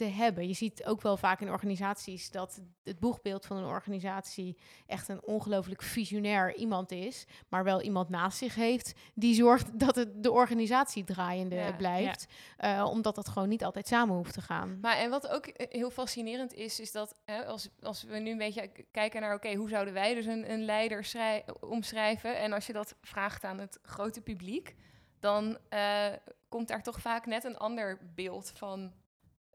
te 0.00 0.06
hebben. 0.06 0.48
Je 0.48 0.54
ziet 0.54 0.84
ook 0.84 1.02
wel 1.02 1.16
vaak 1.16 1.40
in 1.40 1.50
organisaties 1.50 2.30
dat 2.30 2.60
het 2.84 2.98
boegbeeld 2.98 3.46
van 3.46 3.56
een 3.56 3.64
organisatie 3.64 4.56
echt 4.86 5.08
een 5.08 5.22
ongelooflijk 5.22 5.82
visionair 5.82 6.54
iemand 6.54 6.90
is, 6.92 7.26
maar 7.48 7.64
wel 7.64 7.82
iemand 7.82 8.08
naast 8.08 8.38
zich 8.38 8.54
heeft 8.54 8.92
die 9.14 9.34
zorgt 9.34 9.78
dat 9.84 9.96
het 9.96 10.22
de 10.22 10.30
organisatie 10.30 11.04
draaiende 11.04 11.54
Ja, 11.54 11.72
blijft, 11.72 12.26
Eh, 12.56 12.86
omdat 12.90 13.14
dat 13.14 13.28
gewoon 13.28 13.48
niet 13.48 13.64
altijd 13.64 13.88
samen 13.88 14.14
hoeft 14.16 14.32
te 14.34 14.40
gaan. 14.40 14.78
Maar 14.80 14.96
en 14.96 15.10
wat 15.10 15.28
ook 15.28 15.46
eh, 15.46 15.66
heel 15.70 15.90
fascinerend 15.90 16.54
is, 16.54 16.80
is 16.80 16.92
dat 16.92 17.14
hè, 17.24 17.44
als, 17.46 17.68
als 17.82 18.02
we 18.02 18.18
nu 18.18 18.30
een 18.30 18.38
beetje 18.38 18.70
kijken 18.90 19.20
naar, 19.20 19.34
oké, 19.34 19.54
hoe 19.54 19.68
zouden 19.68 19.94
wij 19.94 20.14
dus 20.14 20.26
een, 20.26 20.50
een 20.52 20.64
leider 20.64 21.04
schrij- 21.04 21.44
omschrijven? 21.60 22.38
En 22.38 22.52
als 22.52 22.66
je 22.66 22.72
dat 22.72 22.94
vraagt 23.02 23.44
aan 23.44 23.58
het 23.58 23.78
grote 23.82 24.20
publiek, 24.20 24.74
dan 25.20 25.58
eh, 25.68 26.06
komt 26.48 26.68
daar 26.68 26.82
toch 26.82 27.00
vaak 27.00 27.26
net 27.26 27.44
een 27.44 27.56
ander 27.58 27.98
beeld 28.14 28.52
van 28.54 28.92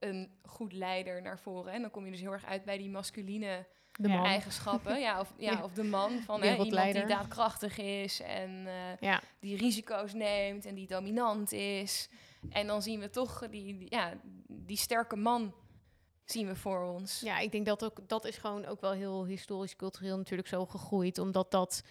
een 0.05 0.31
goed 0.43 0.73
leider 0.73 1.21
naar 1.21 1.39
voren. 1.39 1.73
En 1.73 1.81
dan 1.81 1.91
kom 1.91 2.05
je 2.05 2.11
dus 2.11 2.19
heel 2.19 2.31
erg 2.31 2.45
uit 2.45 2.65
bij 2.65 2.77
die 2.77 2.89
masculine 2.89 3.65
Ja, 4.01 4.23
eigenschappen. 4.23 4.99
Ja, 4.99 5.19
of, 5.19 5.33
ja, 5.49 5.63
of 5.63 5.73
de 5.73 5.83
man 5.83 6.19
van 6.19 6.41
hè, 6.41 6.51
iemand 6.63 6.93
die 6.93 7.05
daadkrachtig 7.05 7.77
is 7.77 8.19
en 8.21 8.67
eh, 8.67 8.97
Ja, 8.99 9.21
die 9.39 9.57
risico's 9.57 10.13
neemt 10.13 10.65
en 10.65 10.75
die 10.75 10.87
dominant 10.87 11.51
is. 11.51 12.09
En 12.49 12.67
dan 12.67 12.81
zien 12.81 12.99
we 12.99 13.09
toch 13.09 13.39
die, 13.49 13.77
die- 13.77 13.87
ja, 13.89 14.13
die 14.47 14.77
sterke 14.77 15.15
man 15.15 15.53
zien 16.25 16.47
we 16.47 16.55
voor 16.55 16.79
ons. 16.93 17.19
ja, 17.19 17.39
ik 17.39 17.51
denk 17.51 17.65
dat 17.65 17.83
ook 17.83 18.07
dat 18.07 18.25
is 18.25 18.37
gewoon 18.37 18.65
ook 18.65 18.81
wel 18.81 18.91
heel 18.91 19.25
historisch 19.25 19.75
cultureel 19.75 20.17
natuurlijk 20.17 20.47
zo 20.49 20.65
gegroeid, 20.65 21.17
omdat 21.17 21.51
dat 21.51 21.81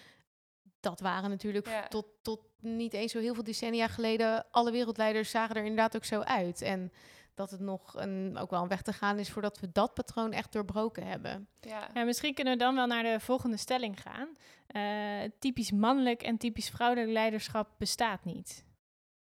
dat 0.81 1.01
waren 1.01 1.31
natuurlijk 1.31 1.67
Ja. 1.69 1.89
tot, 1.89 2.07
tot 2.23 2.41
niet 2.61 2.93
eens 2.93 3.13
zo 3.13 3.19
heel 3.19 3.35
veel 3.35 3.43
decennia 3.45 3.89
geleden. 3.89 4.47
Alle 4.51 4.71
wereldleiders 4.71 5.31
zagen 5.31 5.55
er 5.57 5.63
inderdaad 5.63 5.97
ook 5.97 6.05
zo 6.05 6.21
uit. 6.21 6.63
En 6.63 6.93
dat 7.35 7.51
het 7.51 7.61
nog 7.61 7.95
een, 7.97 8.37
ook 8.39 8.51
wel 8.51 8.63
een 8.63 8.69
weg 8.69 8.83
te 8.83 8.93
gaan 8.93 9.19
is 9.19 9.31
voordat 9.31 9.61
we 9.61 9.73
dat 9.73 9.95
patroon 9.95 10.33
echt 10.33 10.53
doorbroken 10.53 11.07
hebben. 11.07 11.49
Ja. 11.61 11.89
ja, 11.95 12.05
misschien 12.05 12.35
kunnen 12.35 12.53
we 12.53 12.59
dan 12.59 12.75
wel 12.75 12.87
naar 12.87 13.03
de 13.03 13.21
volgende 13.21 13.57
stelling 13.57 13.97
gaan. 14.01 14.29
Eh, 14.67 15.31
typisch 15.39 15.71
mannelijk 15.71 16.23
en 16.23 16.37
typisch 16.37 16.69
vrouwelijk 16.69 17.09
leiderschap 17.11 17.69
bestaat 17.79 18.25
niet. 18.25 18.65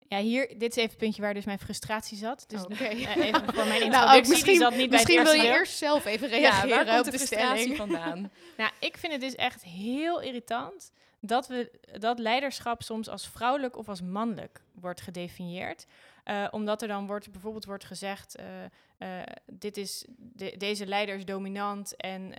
Ja, 0.07 0.17
hier, 0.19 0.47
dit 0.47 0.69
is 0.69 0.75
even 0.75 0.89
het 0.89 0.97
puntje 0.97 1.21
waar 1.21 1.33
dus 1.33 1.45
mijn 1.45 1.59
frustratie 1.59 2.17
zat. 2.17 2.43
Dus 2.47 2.59
Oh, 2.63 2.71
Oké. 2.71 2.83
eh, 2.83 3.15
even 3.15 3.53
voor 3.53 3.65
mijn 3.67 3.67
Nou, 3.79 3.83
introductie, 3.83 4.17
ook 4.21 4.27
misschien- 4.27 4.51
die 4.53 4.61
zat 4.61 4.75
niet 4.75 4.89
bij 4.89 4.99
het 4.99 5.07
Misschien 5.07 5.23
wil 5.35 5.45
je 5.45 5.57
eerst 5.57 5.77
zelf 5.77 6.05
even 6.05 6.29
Ja, 6.29 6.35
reageren 6.37 6.69
waar 6.69 6.85
komt 6.85 6.97
op 6.97 7.03
de 7.05 7.11
de 7.11 7.17
frustratie 7.17 7.57
stelling. 7.59 7.77
vandaan? 7.77 8.31
Nou, 8.57 8.71
ik 8.79 8.97
vind 8.97 9.11
het 9.11 9.21
dus 9.21 9.35
echt 9.35 9.63
heel 9.63 10.21
irritant 10.21 10.91
dat, 11.19 11.47
we, 11.47 11.79
dat 11.99 12.19
leiderschap 12.19 12.81
soms 12.83 13.09
als 13.09 13.27
vrouwelijk 13.27 13.77
of 13.77 13.89
als 13.89 14.01
mannelijk 14.01 14.61
wordt 14.73 15.01
gedefinieerd. 15.01 15.85
Eh, 16.25 16.48
omdat 16.51 16.82
er 16.82 16.88
dan 16.88 17.08
wordt, 17.08 17.32
bijvoorbeeld 17.32 17.65
wordt 17.65 17.86
gezegd, 17.86 18.36
eh, 18.36 18.63
eh, 18.98 19.27
dit 19.46 19.77
is 19.77 20.05
de- 20.17 20.55
deze 20.58 20.86
leider 20.86 21.15
is 21.15 21.25
dominant 21.25 21.96
en 21.96 22.34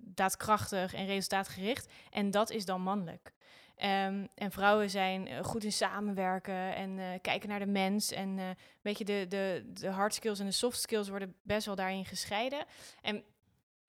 daadkrachtig 0.00 0.94
en 0.94 1.06
resultaatgericht. 1.06 1.92
En 2.10 2.30
dat 2.30 2.50
is 2.50 2.64
dan 2.64 2.80
mannelijk. 2.82 3.32
Ehm, 3.76 4.26
en 4.34 4.50
vrouwen 4.50 4.90
zijn 4.90 5.44
goed 5.44 5.64
in 5.64 5.72
samenwerken 5.72 6.74
en 6.74 7.20
kijken 7.20 7.48
naar 7.48 7.58
de 7.58 7.66
mens. 7.66 8.12
En 8.12 8.56
weet 8.80 8.98
je, 8.98 9.04
de, 9.04 9.26
de, 9.28 9.70
de 9.72 9.88
hard 9.88 10.14
skills 10.14 10.38
en 10.38 10.46
de 10.46 10.52
soft 10.52 10.80
skills 10.80 11.08
worden 11.08 11.34
best 11.42 11.66
wel 11.66 11.74
daarin 11.74 12.04
gescheiden. 12.04 12.64
En, 13.00 13.24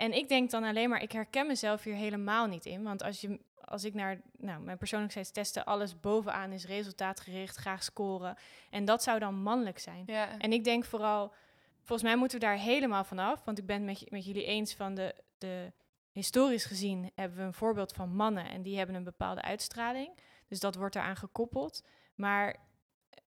en 0.02 0.14
ik 0.14 0.30
denk 0.30 0.50
dan 0.50 0.64
alleen 0.64 0.90
maar, 0.90 1.02
ik 1.02 1.12
herken 1.12 1.48
mezelf 1.48 1.84
hier 1.84 1.96
helemaal 1.96 2.46
niet 2.46 2.66
in. 2.66 2.84
Want 2.84 3.04
als, 3.04 3.22
je, 3.22 3.40
als 3.66 3.84
ik 3.84 3.94
naar 3.94 4.22
nou, 4.38 4.62
mijn 4.62 4.78
persoonlijkheidstesten, 4.78 5.66
alles 5.66 6.00
bovenaan 6.00 6.52
is 6.52 6.66
resultaatgericht, 6.66 7.56
graag 7.56 7.84
scoren. 7.84 8.38
En 8.70 8.86
dat 8.86 9.04
zou 9.04 9.20
dan 9.20 9.42
mannelijk 9.42 9.80
zijn. 9.80 10.04
Ja. 10.06 10.40
En 10.40 10.54
ik 10.54 10.64
denk 10.64 10.86
vooral, 10.86 11.34
volgens 11.78 12.08
mij 12.10 12.18
moeten 12.18 12.40
we 12.40 12.46
daar 12.46 12.58
helemaal 12.58 13.04
vanaf. 13.04 13.44
Want 13.44 13.58
ik 13.58 13.66
ben 13.66 13.86
met, 13.86 14.12
met 14.12 14.26
jullie 14.26 14.46
eens 14.46 14.74
van 14.74 14.94
de, 14.94 15.16
de 15.38 15.72
historisch 16.12 16.66
gezien 16.66 17.12
hebben 17.16 17.38
we 17.38 17.44
een 17.44 17.54
voorbeeld 17.54 17.94
van 17.94 18.16
mannen 18.16 18.50
en 18.50 18.62
die 18.62 18.78
hebben 18.78 18.96
een 18.96 19.04
bepaalde 19.04 19.42
uitstraling. 19.42 20.20
Dus 20.48 20.60
dat 20.60 20.76
wordt 20.76 20.96
eraan 20.96 21.18
gekoppeld. 21.18 21.84
Maar 22.16 22.56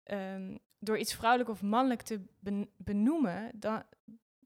ehm, 0.03 0.57
door 0.79 0.97
iets 0.97 1.13
vrouwelijk 1.13 1.49
of 1.49 1.61
mannelijk 1.61 2.01
te 2.01 2.21
ben- 2.39 2.69
benoemen, 2.77 3.51
dan, 3.53 3.83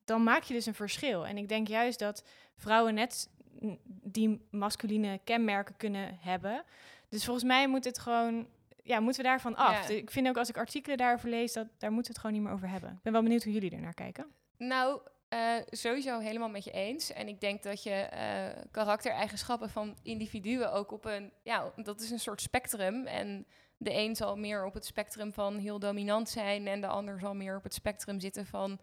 dan 0.06 0.24
maak 0.24 0.44
je 0.44 0.54
dus 0.54 0.66
een 0.66 0.74
verschil. 0.74 1.28
En 1.28 1.38
ik 1.38 1.50
denk 1.50 1.68
juist 1.68 2.00
dat 2.00 2.24
vrouwen 2.56 2.94
net 2.94 3.30
die 3.86 4.48
masculine 4.52 5.20
kenmerken 5.24 5.78
kunnen 5.78 6.18
hebben. 6.22 6.64
Dus 7.10 7.26
volgens 7.26 7.46
mij 7.46 7.68
moet 7.68 7.84
het 7.84 8.00
gewoon, 8.00 8.48
ja, 8.84 9.00
moeten 9.00 9.22
we 9.22 9.28
daarvan 9.28 9.56
af. 9.56 9.88
Ja. 9.88 9.96
Ik 9.96 10.12
vind 10.12 10.28
ook 10.28 10.38
als 10.38 10.50
ik 10.50 10.58
artikelen 10.58 10.98
daarover 10.98 11.30
lees, 11.30 11.54
dat 11.54 11.68
daar 11.78 11.92
moeten 11.92 12.14
we 12.14 12.18
het 12.18 12.26
gewoon 12.26 12.36
niet 12.36 12.46
meer 12.46 12.54
over 12.54 12.70
hebben. 12.70 12.90
Ik 12.90 13.02
ben 13.02 13.14
wel 13.14 13.22
benieuwd 13.22 13.44
hoe 13.44 13.54
jullie 13.54 13.72
ernaar 13.72 13.94
kijken. 13.94 14.26
Nou, 14.58 15.02
eh, 15.30 15.56
sowieso 15.70 16.20
helemaal 16.20 16.50
met 16.50 16.64
je 16.64 16.72
eens. 16.72 17.14
En 17.14 17.28
ik 17.28 17.42
denk 17.42 17.64
dat 17.64 17.84
je 17.84 17.92
eh, 17.92 18.64
karaktereigenschappen 18.72 19.70
van 19.70 19.98
individuen 20.02 20.72
ook 20.72 20.92
op 20.92 21.06
een... 21.06 21.32
Ja, 21.44 21.72
dat 21.76 22.02
is 22.02 22.10
een 22.10 22.20
soort 22.20 22.42
spectrum. 22.42 23.08
En 23.08 23.46
de 23.78 23.94
een 23.94 24.16
zal 24.16 24.38
meer 24.38 24.66
op 24.66 24.74
het 24.74 24.86
spectrum 24.86 25.34
van 25.34 25.58
heel 25.58 25.80
dominant 25.80 26.30
zijn... 26.30 26.68
en 26.68 26.82
de 26.82 26.88
ander 26.88 27.20
zal 27.20 27.34
meer 27.34 27.56
op 27.58 27.64
het 27.64 27.74
spectrum 27.74 28.20
zitten 28.20 28.46
van... 28.46 28.80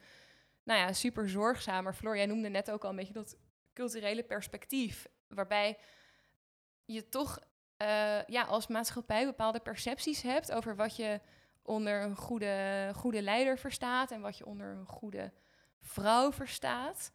Nou 0.63 0.81
ja, 0.81 0.93
super 0.93 1.29
zorgzaam. 1.29 1.85
Maar 1.85 1.95
Floor, 1.95 2.17
jij 2.17 2.27
noemde 2.27 2.49
net 2.49 2.71
ook 2.71 2.85
al 2.85 2.91
een 2.91 2.97
beetje 2.97 3.13
dat 3.13 3.37
culturele 3.73 4.23
perspectief... 4.23 5.07
waarbij 5.29 5.79
je 6.85 7.09
toch 7.09 7.39
eh, 7.77 8.25
ja, 8.27 8.43
als 8.43 8.67
maatschappij 8.67 9.25
bepaalde 9.25 9.61
percepties 9.61 10.23
hebt... 10.23 10.53
over 10.53 10.77
wat 10.77 10.97
je 10.97 11.21
onder 11.63 12.03
een 12.03 12.17
goede, 12.17 12.91
goede 12.95 13.23
leider 13.23 13.59
verstaat... 13.59 14.11
en 14.11 14.21
wat 14.21 14.39
je 14.39 14.47
onder 14.47 14.67
een 14.67 14.87
goede 14.87 15.33
vrouw 15.81 16.33
verstaat. 16.33 17.13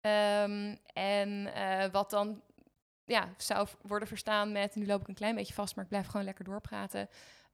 Ehm, 0.00 0.76
en 0.92 1.54
eh, 1.54 1.90
wat 1.90 2.10
dan 2.10 2.42
ja, 3.04 3.28
zou 3.36 3.68
worden 3.82 4.08
verstaan 4.08 4.52
met, 4.52 4.74
nu 4.74 4.86
loop 4.86 5.00
ik 5.00 5.08
een 5.08 5.14
klein 5.14 5.34
beetje 5.34 5.54
vast, 5.54 5.74
maar 5.74 5.84
ik 5.84 5.90
blijf 5.90 6.06
gewoon 6.06 6.24
lekker 6.24 6.44
doorpraten. 6.44 7.08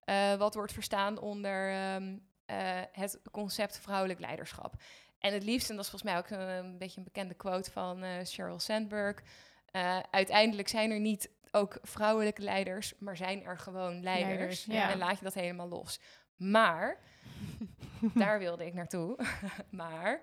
Eh, 0.04 0.34
wat 0.34 0.54
wordt 0.54 0.72
verstaan 0.72 1.18
onder 1.18 1.70
ehm, 1.70 2.18
eh, 2.44 2.82
het 2.92 3.20
concept 3.30 3.78
vrouwelijk 3.78 4.20
leiderschap. 4.20 4.74
En 5.18 5.32
het 5.32 5.44
liefst, 5.44 5.70
en 5.70 5.76
dat 5.76 5.84
is 5.84 5.90
volgens 5.90 6.10
mij 6.12 6.20
ook 6.20 6.30
een, 6.30 6.48
een 6.48 6.78
beetje 6.78 6.98
een 6.98 7.04
bekende 7.04 7.34
quote 7.34 7.70
van 7.70 8.02
eh, 8.02 8.24
Sheryl 8.24 8.58
Sandberg. 8.58 9.22
eh, 9.70 9.98
uiteindelijk 10.10 10.68
zijn 10.68 10.90
er 10.90 11.00
niet 11.00 11.30
ook 11.50 11.78
vrouwelijke 11.82 12.42
leiders, 12.42 12.94
maar 12.98 13.16
zijn 13.16 13.44
er 13.44 13.58
gewoon 13.58 14.02
leiders. 14.02 14.36
Leiders, 14.36 14.64
ja. 14.64 14.90
En 14.90 14.98
laat 14.98 15.18
je 15.18 15.24
dat 15.24 15.34
helemaal 15.34 15.68
los. 15.68 16.00
Maar 16.36 16.98
daar 18.14 18.38
wilde 18.38 18.66
ik 18.66 18.74
naartoe. 18.74 19.18
maar 19.70 20.20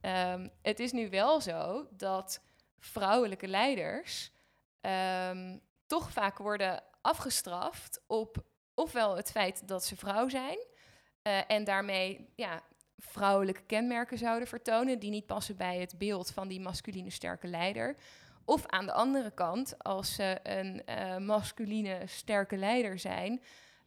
ehm, 0.00 0.48
het 0.62 0.80
is 0.80 0.92
nu 0.92 1.10
wel 1.10 1.40
zo 1.40 1.88
dat 1.90 2.40
vrouwelijke 2.78 3.48
leiders 3.48 4.32
ehm, 4.80 5.58
toch 5.86 6.10
vaak 6.10 6.38
worden 6.38 6.82
afgestraft 7.00 8.00
op 8.06 8.44
ofwel 8.74 9.16
het 9.16 9.30
feit 9.30 9.68
dat 9.68 9.84
ze 9.84 9.96
vrouw 9.96 10.28
zijn 10.28 10.58
eh, 11.22 11.50
en 11.50 11.64
daarmee 11.64 12.32
ja, 12.36 12.62
vrouwelijke 12.98 13.62
kenmerken 13.62 14.18
zouden 14.18 14.48
vertonen 14.48 14.98
die 14.98 15.10
niet 15.10 15.26
passen 15.26 15.56
bij 15.56 15.80
het 15.80 15.98
beeld 15.98 16.30
van 16.30 16.48
die 16.48 16.60
masculine 16.60 17.10
sterke 17.10 17.46
leider. 17.46 17.96
Of 18.44 18.66
aan 18.66 18.86
de 18.86 18.92
andere 18.92 19.30
kant, 19.30 19.82
als 19.82 20.14
ze 20.14 20.38
een 20.42 20.84
eh, 20.84 21.16
masculine 21.16 22.02
sterke 22.06 22.56
leider 22.56 22.98
zijn, 22.98 23.42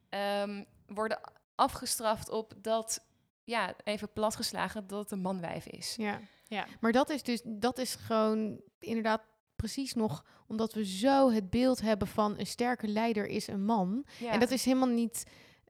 ehm, 0.10 0.64
worden 0.88 1.20
afgestraft 1.56 2.30
op 2.30 2.54
dat, 2.58 3.06
ja, 3.44 3.74
even 3.84 4.14
platgeslagen, 4.14 4.88
dat 4.88 5.00
het 5.00 5.12
een 5.12 5.22
manwijf 5.22 5.68
is. 5.68 5.96
Ja. 5.96 6.20
Ja. 6.48 6.68
Maar 6.80 6.92
dat 6.92 7.10
is 7.10 7.24
dus, 7.24 7.42
dat 7.46 7.78
is 7.78 7.96
gewoon 7.96 8.62
inderdaad 8.80 9.22
precies 9.56 9.94
nog 9.94 10.26
omdat 10.48 10.74
we 10.74 10.86
zo 10.86 11.32
het 11.32 11.50
beeld 11.50 11.82
hebben 11.82 12.08
van 12.08 12.40
een 12.40 12.48
sterke 12.48 12.88
leider 12.88 13.28
is 13.28 13.48
een 13.48 13.66
man. 13.66 14.06
Ja. 14.20 14.32
En 14.32 14.40
dat 14.40 14.52
is 14.52 14.66
helemaal 14.66 14.88
niet, 14.88 15.24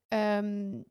ehm, 0.07 0.81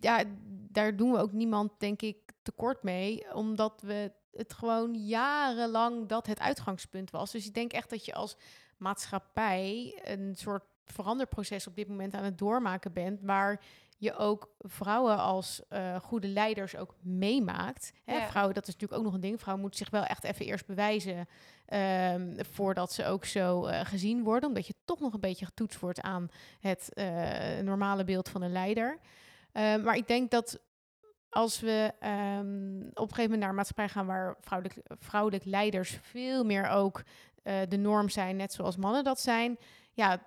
ja, 0.00 0.24
daar 0.70 0.96
doen 0.96 1.12
we 1.12 1.18
ook 1.18 1.32
niemand, 1.32 1.72
denk 1.78 2.02
ik, 2.02 2.16
tekort 2.42 2.82
mee, 2.82 3.34
omdat 3.34 3.80
we 3.80 4.12
het 4.32 4.52
gewoon 4.52 4.94
jarenlang 4.94 6.08
dat 6.08 6.26
het 6.26 6.40
uitgangspunt 6.40 7.10
was. 7.10 7.30
Dus 7.30 7.46
ik 7.46 7.54
denk 7.54 7.72
echt 7.72 7.90
dat 7.90 8.04
je 8.04 8.14
als 8.14 8.36
maatschappij 8.76 10.00
een 10.04 10.34
soort 10.36 10.64
veranderproces 10.84 11.66
op 11.66 11.76
dit 11.76 11.88
moment 11.88 12.14
aan 12.14 12.24
het 12.24 12.38
doormaken 12.38 12.92
bent, 12.92 13.20
waar 13.22 13.60
je 13.98 14.16
ook 14.16 14.50
vrouwen 14.58 15.18
als 15.18 15.62
eh, 15.68 15.96
goede 15.96 16.28
leiders 16.28 16.76
ook 16.76 16.94
meemaakt. 17.00 17.92
Hè, 18.04 18.14
Ja. 18.14 18.28
Vrouwen, 18.28 18.54
dat 18.54 18.66
is 18.68 18.72
natuurlijk 18.72 19.00
ook 19.00 19.06
nog 19.06 19.14
een 19.14 19.20
ding. 19.20 19.40
Vrouwen 19.40 19.62
moeten 19.64 19.84
zich 19.84 19.90
wel 19.90 20.04
echt 20.04 20.24
even 20.24 20.46
eerst 20.46 20.66
bewijzen 20.66 21.28
ehm, 21.66 22.44
voordat 22.50 22.92
ze 22.92 23.04
ook 23.04 23.24
zo 23.24 23.64
eh, 23.64 23.80
gezien 23.84 24.22
worden, 24.22 24.48
omdat 24.48 24.66
je 24.66 24.74
toch 24.84 25.00
nog 25.00 25.12
een 25.12 25.20
beetje 25.20 25.44
getoetst 25.44 25.80
wordt 25.80 26.00
aan 26.00 26.28
het 26.60 26.94
eh, 26.94 27.58
normale 27.62 28.04
beeld 28.04 28.28
van 28.28 28.42
een 28.42 28.52
leider. 28.52 28.98
Ehm, 29.52 29.82
maar 29.82 29.96
ik 29.96 30.06
denk 30.06 30.30
dat 30.30 30.60
als 31.28 31.60
we 31.60 31.92
ehm, 32.00 32.80
op 32.80 33.08
een 33.08 33.14
gegeven 33.14 33.22
moment 33.22 33.40
naar 33.40 33.48
een 33.48 33.54
maatschappij 33.54 33.88
gaan 33.88 34.06
waar 34.06 34.36
vrouwelijk, 34.98 35.44
leiders 35.44 35.98
veel 36.02 36.44
meer 36.44 36.68
ook 36.68 37.02
eh, 37.42 37.60
de 37.68 37.76
norm 37.76 38.08
zijn, 38.08 38.36
net 38.36 38.52
zoals 38.52 38.76
mannen 38.76 39.04
dat 39.04 39.20
zijn, 39.20 39.58
ja, 39.92 40.26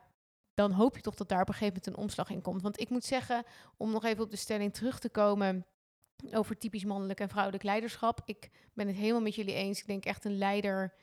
dan 0.54 0.72
hoop 0.72 0.96
je 0.96 1.02
toch 1.02 1.16
dat 1.16 1.30
daar 1.30 1.42
op 1.42 1.48
een 1.48 1.54
gegeven 1.54 1.76
moment 1.78 1.98
een 1.98 2.04
omslag 2.04 2.30
in 2.30 2.42
komt. 2.42 2.62
Want 2.62 2.80
ik 2.80 2.90
moet 2.90 3.06
zeggen, 3.06 3.44
om 3.78 3.92
nog 3.92 4.04
even 4.04 4.24
op 4.24 4.30
de 4.30 4.38
stelling 4.38 4.74
terug 4.74 5.00
te 5.00 5.10
komen 5.10 5.66
over 6.32 6.58
typisch 6.58 6.86
mannelijk 6.86 7.20
en 7.20 7.30
vrouwelijk 7.30 7.64
leiderschap. 7.64 8.22
Ik 8.26 8.50
ben 8.74 8.88
het 8.88 8.96
helemaal 8.96 9.22
met 9.22 9.36
jullie 9.36 9.54
eens. 9.54 9.80
Ik 9.80 9.88
denk 9.88 10.06
echt 10.06 10.26
een 10.26 10.38
leider 10.38 10.94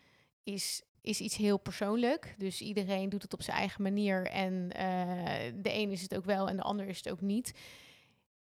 is, 0.42 0.82
is 1.00 1.20
iets 1.20 1.36
heel 1.36 1.58
persoonlijk. 1.58 2.34
Dus 2.38 2.60
iedereen 2.60 3.08
doet 3.08 3.22
het 3.22 3.32
op 3.32 3.42
zijn 3.42 3.56
eigen 3.56 3.82
manier. 3.82 4.26
En 4.26 4.72
eh, 4.72 5.52
de 5.54 5.74
een 5.74 5.90
is 5.90 6.02
het 6.02 6.16
ook 6.16 6.24
wel 6.24 6.48
en 6.48 6.56
de 6.56 6.62
ander 6.62 6.86
is 6.86 6.96
het 6.96 7.10
ook 7.10 7.20
niet. 7.20 7.52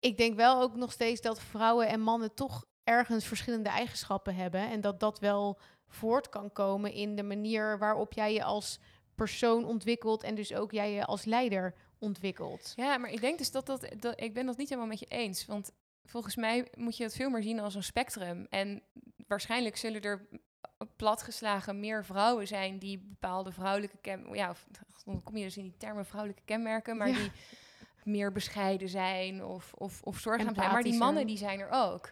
Ik 0.02 0.18
denk 0.18 0.36
wel 0.36 0.62
ook 0.62 0.76
nog 0.76 0.92
steeds 0.92 1.22
dat 1.22 1.40
vrouwen 1.42 1.88
en 1.88 2.00
mannen 2.00 2.34
toch 2.34 2.66
ergens 2.84 3.26
verschillende 3.26 3.70
eigenschappen 3.70 4.36
hebben. 4.36 4.70
En 4.70 4.82
dat 4.82 5.00
dat 5.00 5.20
wel 5.20 5.60
voort 5.88 6.30
kan 6.30 6.52
komen 6.52 6.94
in 6.94 7.16
de 7.16 7.24
manier 7.24 7.78
waarop 7.80 8.14
jij 8.14 8.34
je 8.34 8.44
als 8.44 8.80
persoon 9.16 9.66
ontwikkelt. 9.66 10.24
En 10.24 10.36
dus 10.36 10.54
ook 10.54 10.72
jij 10.72 10.92
je 10.92 11.06
als 11.06 11.26
leider 11.26 11.76
ontwikkelt. 12.00 12.74
Ja, 12.76 12.98
maar 12.98 13.10
ik 13.10 13.22
denk 13.22 13.38
dus 13.38 13.52
dat 13.52 13.66
dat, 13.66 13.88
dat 14.00 14.22
ik 14.22 14.34
ben 14.34 14.46
dat 14.46 14.58
niet 14.58 14.70
helemaal 14.70 14.90
met 14.90 15.00
je 15.00 15.06
eens. 15.06 15.46
Want 15.46 15.72
volgens 16.04 16.36
mij 16.36 16.68
moet 16.78 16.98
je 16.98 17.04
het 17.04 17.16
veel 17.16 17.30
meer 17.30 17.44
zien 17.44 17.60
als 17.60 17.76
een 17.76 17.84
spectrum. 17.84 18.46
En 18.50 18.84
waarschijnlijk 19.28 19.78
zullen 19.78 20.02
er 20.02 20.28
platgeslagen 20.96 21.80
meer 21.80 22.06
vrouwen 22.06 22.48
zijn 22.48 22.80
die 22.80 23.00
bepaalde 23.00 23.52
vrouwelijke 23.52 23.98
ken 23.98 24.34
ja, 24.34 24.50
of, 24.50 24.68
dan 25.06 25.24
kom 25.24 25.38
je 25.38 25.44
dus 25.44 25.58
in 25.58 25.64
die 25.64 25.78
termen 25.78 26.06
vrouwelijke 26.06 26.44
kenmerken, 26.46 26.98
maar 26.98 27.10
Ja. 27.10 27.18
die 27.18 27.32
meer 28.06 28.32
bescheiden 28.32 28.90
zijn 28.90 29.46
of, 29.46 29.74
of, 29.74 30.02
of 30.04 30.20
zorgzaam 30.20 30.56
zijn. 30.56 30.72
Maar 30.72 30.84
die 30.84 30.98
mannen 30.98 31.28
die 31.28 31.38
zijn 31.38 31.60
er 31.60 31.70
ook. 31.72 32.12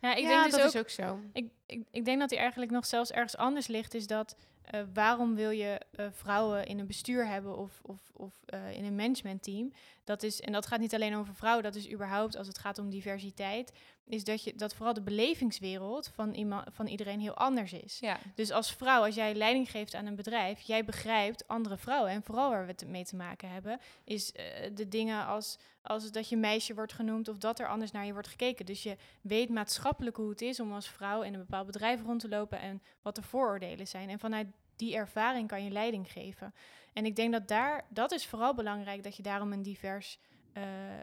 Ja, 0.00 0.14
ik 0.14 0.22
ja, 0.22 0.28
denk 0.28 0.42
dus 0.42 0.52
dat 0.52 0.60
ook, 0.60 0.66
is 0.66 0.80
ook 0.80 1.06
zo. 1.06 1.20
Ik, 1.32 1.50
ik, 1.70 1.86
ik 1.90 2.04
denk 2.04 2.20
dat 2.20 2.30
hij 2.30 2.38
eigenlijk 2.38 2.70
nog 2.70 2.86
zelfs 2.86 3.10
ergens 3.10 3.36
anders 3.36 3.66
ligt, 3.66 3.94
is 3.94 4.06
dat 4.06 4.36
eh, 4.70 4.80
waarom 4.94 5.34
wil 5.34 5.50
je 5.50 5.80
eh, 5.90 6.06
vrouwen 6.10 6.66
in 6.66 6.78
een 6.78 6.86
bestuur 6.86 7.26
hebben 7.26 7.56
of, 7.56 7.80
of, 7.82 7.98
of 8.12 8.32
eh, 8.46 8.72
in 8.72 8.84
een 8.84 8.94
managementteam? 8.94 9.72
Dat 10.04 10.22
is, 10.22 10.40
en 10.40 10.52
dat 10.52 10.66
gaat 10.66 10.80
niet 10.80 10.94
alleen 10.94 11.16
over 11.16 11.34
vrouwen, 11.34 11.62
dat 11.62 11.74
is 11.74 11.90
überhaupt 11.90 12.36
als 12.36 12.46
het 12.46 12.58
gaat 12.58 12.78
om 12.78 12.90
diversiteit, 12.90 13.72
is 14.06 14.24
dat, 14.24 14.44
je, 14.44 14.54
dat 14.56 14.74
vooral 14.74 14.94
de 14.94 15.02
belevingswereld 15.02 16.10
van, 16.14 16.34
iemand, 16.34 16.68
van 16.72 16.86
iedereen 16.86 17.20
heel 17.20 17.34
anders 17.34 17.72
is. 17.72 17.98
Ja, 18.00 18.18
Dus 18.34 18.50
als 18.50 18.72
vrouw, 18.72 19.04
als 19.04 19.14
jij 19.14 19.34
leiding 19.34 19.70
geeft 19.70 19.94
aan 19.94 20.06
een 20.06 20.16
bedrijf, 20.16 20.60
jij 20.60 20.84
begrijpt 20.84 21.48
andere 21.48 21.76
vrouwen. 21.76 22.10
En 22.10 22.22
vooral 22.22 22.50
waar 22.50 22.66
we 22.66 22.70
het 22.70 22.86
mee 22.86 23.04
te 23.04 23.16
maken 23.16 23.50
hebben, 23.50 23.80
is 24.04 24.32
de 24.74 24.88
dingen 24.88 25.26
als, 25.26 25.58
als 25.82 26.12
dat 26.12 26.28
je 26.28 26.36
meisje 26.36 26.74
wordt 26.74 26.92
genoemd 26.92 27.28
of 27.28 27.38
dat 27.38 27.58
er 27.58 27.68
anders 27.68 27.90
naar 27.90 28.06
je 28.06 28.12
wordt 28.12 28.28
gekeken. 28.28 28.66
Dus 28.66 28.82
je 28.82 28.96
weet 29.20 29.48
maatschappelijk 29.48 30.16
hoe 30.16 30.30
het 30.30 30.42
is 30.42 30.60
om 30.60 30.72
als 30.72 30.88
vrouw 30.88 31.22
in 31.22 31.34
een 31.34 31.46
bepaald 31.66 31.72
bedrijf 31.78 32.02
rond 32.02 32.20
te 32.20 32.28
lopen 32.28 32.60
en 32.60 32.82
wat 33.02 33.14
de 33.14 33.22
vooroordelen 33.22 33.86
zijn. 33.86 34.08
En 34.08 34.18
vanuit 34.18 34.46
die 34.76 34.94
ervaring 34.94 35.48
kan 35.48 35.64
je 35.64 35.70
leiding 35.70 36.12
geven. 36.12 36.54
En 36.92 37.04
ik 37.04 37.16
denk 37.16 37.32
dat 37.32 37.48
daar, 37.48 37.84
dat 37.88 38.12
is 38.12 38.26
vooral 38.26 38.54
belangrijk, 38.54 39.02
dat 39.02 39.16
je 39.16 39.22
daarom 39.22 39.52
een 39.52 39.62
divers 39.62 40.18
eh, 40.52 40.98
eh, 40.98 41.00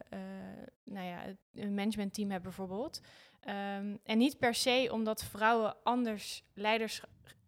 nou 0.84 1.06
ja, 1.06 1.24
een 1.54 1.74
managementteam 1.74 2.32
hebt 2.32 2.44
bijvoorbeeld. 2.44 3.02
Ehm, 3.40 3.96
en 4.04 4.18
niet 4.18 4.38
per 4.40 4.54
se 4.54 4.90
omdat 4.92 5.24
vrouwen 5.24 5.76
anders 5.84 6.44
leiders, 6.54 7.02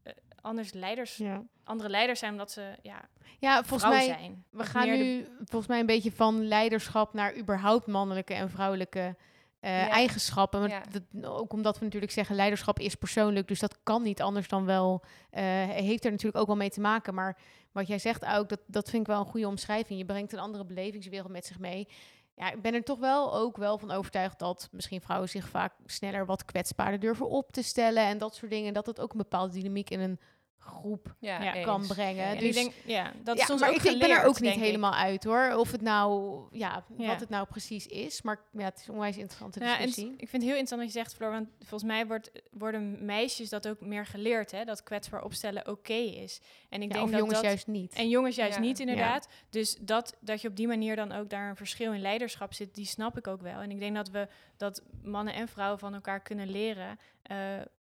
eh, 0.03 0.13
anders 0.41 0.73
leiders, 0.73 1.15
Ja, 1.17 1.43
andere 1.63 1.89
leiders 1.89 2.19
zijn 2.19 2.31
omdat 2.31 2.51
ze 2.51 2.75
ja, 2.81 3.09
ja 3.39 3.63
volgens 3.63 3.91
mij... 3.91 4.05
zijn. 4.05 4.45
We 4.49 4.63
gaan 4.63 4.85
de- 4.85 4.91
nu 4.91 5.27
volgens 5.37 5.67
mij 5.67 5.79
een 5.79 5.85
beetje 5.85 6.11
van 6.11 6.47
leiderschap 6.47 7.13
naar 7.13 7.37
überhaupt 7.37 7.87
mannelijke 7.87 8.33
en 8.33 8.49
vrouwelijke 8.49 9.15
eh, 9.59 9.71
Ja. 9.79 9.89
eigenschappen. 9.89 10.59
Maar 10.59 10.69
Ja. 10.69 10.81
dat, 10.91 11.25
ook 11.31 11.53
omdat 11.53 11.77
we 11.79 11.83
natuurlijk 11.85 12.11
zeggen, 12.11 12.35
leiderschap 12.35 12.79
is 12.79 12.95
persoonlijk, 12.95 13.47
dus 13.47 13.59
dat 13.59 13.77
kan 13.83 14.01
niet 14.03 14.21
anders 14.21 14.47
dan 14.47 14.65
wel, 14.65 15.03
eh, 15.29 15.43
heeft 15.69 16.05
er 16.05 16.11
natuurlijk 16.11 16.37
ook 16.41 16.47
wel 16.47 16.55
mee 16.55 16.69
te 16.69 16.81
maken. 16.81 17.13
Maar 17.13 17.37
wat 17.71 17.87
jij 17.87 17.99
zegt 17.99 18.25
ook, 18.25 18.49
dat, 18.49 18.59
dat 18.67 18.89
vind 18.89 19.01
ik 19.01 19.07
wel 19.07 19.19
een 19.19 19.31
goede 19.31 19.47
omschrijving. 19.47 19.99
Je 19.99 20.05
brengt 20.05 20.33
een 20.33 20.39
andere 20.39 20.65
belevingswereld 20.65 21.31
met 21.31 21.45
zich 21.45 21.59
mee. 21.59 21.87
Ja, 22.35 22.51
ik 22.51 22.61
ben 22.61 22.73
er 22.73 22.83
toch 22.83 22.99
wel 22.99 23.35
ook 23.35 23.57
wel 23.57 23.77
van 23.77 23.91
overtuigd 23.91 24.39
dat 24.39 24.69
misschien 24.71 25.01
vrouwen 25.01 25.29
zich 25.29 25.47
vaak 25.49 25.73
sneller 25.85 26.25
wat 26.25 26.45
kwetsbaarder 26.45 26.99
durven 26.99 27.29
op 27.29 27.51
te 27.51 27.61
stellen 27.63 28.03
en 28.03 28.17
dat 28.17 28.35
soort 28.35 28.51
dingen. 28.51 28.73
Dat 28.73 28.85
het 28.85 28.99
ook 28.99 29.11
een 29.11 29.17
bepaalde 29.17 29.53
dynamiek 29.53 29.89
in 29.89 29.99
een 29.99 30.19
groep 30.59 31.15
Ja, 31.19 31.41
Ja. 31.43 31.53
eens. 31.55 31.65
kan 31.65 31.87
brengen. 31.87 32.33
Ik 32.33 32.39
Dus- 32.39 32.55
denk, 32.55 32.73
ja, 32.85 33.11
dat 33.23 33.35
ja, 33.35 33.41
is 33.41 33.47
soms 33.47 33.59
maar 33.61 33.69
ook 33.69 33.75
ik, 33.75 33.83
ik 33.83 33.99
ben 33.99 34.09
er 34.09 34.23
ook 34.23 34.39
niet 34.39 34.53
ik. 34.55 34.59
helemaal 34.59 34.93
uit 34.93 35.23
hoor. 35.23 35.53
Of 35.55 35.71
het 35.71 35.81
nou, 35.81 36.39
ja, 36.51 36.83
Ja. 36.97 37.07
wat 37.07 37.19
het 37.19 37.29
nou 37.29 37.47
precies 37.47 37.87
is. 37.87 38.21
Maar 38.21 38.39
ja, 38.51 38.63
het 38.63 38.79
is 38.79 38.87
een 38.87 38.93
onwijs 38.93 39.17
interessante 39.17 39.59
Ja, 39.59 39.65
en 39.79 39.85
discussie. 39.85 40.11
ik 40.11 40.17
vind 40.29 40.31
het 40.31 40.41
heel 40.41 40.49
interessant 40.59 40.81
wat 40.81 40.93
je 40.93 40.97
zegt, 40.99 41.15
Floor. 41.15 41.31
Want 41.31 41.47
volgens 41.59 41.83
mij 41.83 42.07
wordt, 42.07 42.31
worden 42.51 43.05
meisjes 43.05 43.49
dat 43.49 43.67
ook 43.67 43.81
meer 43.81 44.05
geleerd, 44.05 44.51
hè? 44.51 44.63
Dat 44.65 44.83
kwetsbaar 44.83 45.23
opstellen 45.23 45.67
oké 45.67 45.93
is. 45.93 46.41
En 46.69 46.81
ik 46.81 46.87
Ja, 46.87 46.93
denk 46.93 47.05
of 47.05 47.09
dat 47.11 47.19
jongens 47.19 47.37
dat, 47.39 47.43
juist 47.47 47.67
niet. 47.67 47.93
En 47.93 48.09
jongens 48.09 48.35
juist 48.35 48.55
Ja. 48.55 48.61
niet, 48.61 48.79
inderdaad. 48.79 49.27
Dus 49.49 49.77
dat, 49.81 50.17
dat 50.19 50.41
je 50.41 50.47
op 50.47 50.55
die 50.55 50.67
manier 50.67 50.95
dan 50.95 51.11
ook 51.11 51.29
daar 51.29 51.49
een 51.49 51.55
verschil 51.55 51.93
in 51.93 52.01
leiderschap 52.01 52.53
zit, 52.53 52.75
die 52.75 52.85
snap 52.85 53.17
ik 53.17 53.27
ook 53.27 53.41
wel. 53.41 53.59
En 53.61 53.71
ik 53.71 53.79
denk 53.79 53.95
dat 53.95 54.09
we 54.09 54.27
dat 54.57 54.83
mannen 55.03 55.33
en 55.33 55.47
vrouwen 55.47 55.79
van 55.79 55.93
elkaar 55.93 56.21
kunnen 56.21 56.49
leren 56.51 56.99
eh, 57.21 57.37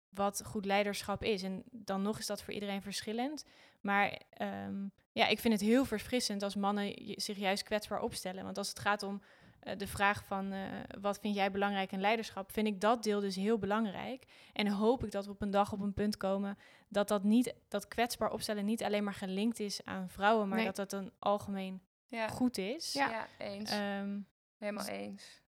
wat 0.09 0.41
goed 0.45 0.65
leiderschap 0.65 1.23
is. 1.23 1.43
En 1.43 1.63
dan 1.71 2.01
nog 2.01 2.19
is 2.19 2.25
dat 2.25 2.41
voor 2.43 2.53
iedereen 2.53 2.81
verschillend. 2.81 3.45
Maar 3.81 4.21
ehm, 4.29 4.87
ja, 5.11 5.27
ik 5.27 5.39
vind 5.39 5.53
het 5.53 5.63
heel 5.63 5.85
verfrissend 5.85 6.43
als 6.43 6.55
mannen 6.55 6.93
zich 7.15 7.37
juist 7.37 7.63
kwetsbaar 7.63 8.01
opstellen. 8.01 8.43
Want 8.43 8.57
als 8.57 8.69
het 8.69 8.79
gaat 8.79 9.03
om 9.03 9.21
eh, 9.59 9.77
de 9.77 9.87
vraag 9.87 10.25
van 10.25 10.51
eh, 10.51 10.61
wat 11.01 11.19
vind 11.19 11.35
jij 11.35 11.51
belangrijk 11.51 11.91
in 11.91 12.01
leiderschap, 12.01 12.51
vind 12.51 12.67
ik 12.67 12.81
dat 12.81 13.03
deel 13.03 13.19
dus 13.19 13.35
heel 13.35 13.57
belangrijk. 13.57 14.25
En 14.53 14.67
hoop 14.67 15.03
ik 15.03 15.11
dat 15.11 15.25
we 15.25 15.31
op 15.31 15.41
een 15.41 15.51
dag 15.51 15.71
op 15.73 15.79
een 15.79 15.93
punt 15.93 16.17
komen 16.17 16.57
dat 16.87 17.07
dat 17.07 17.23
niet, 17.23 17.53
dat 17.67 17.87
kwetsbaar 17.87 18.31
opstellen 18.31 18.65
niet 18.65 18.83
alleen 18.83 19.03
maar 19.03 19.13
gelinkt 19.13 19.59
is 19.59 19.85
aan 19.85 20.09
vrouwen, 20.09 20.47
maar 20.47 20.57
Nee. 20.57 20.65
dat 20.65 20.75
dat 20.75 20.93
een 20.93 21.11
algemeen 21.19 21.81
Ja, 22.07 22.27
goed 22.27 22.57
is. 22.57 22.93
Ja. 22.93 23.09
ja. 23.09 23.27
eens. 23.37 23.71
Ehm, 23.71 24.19
Helemaal 24.57 24.87
eens. 24.87 25.41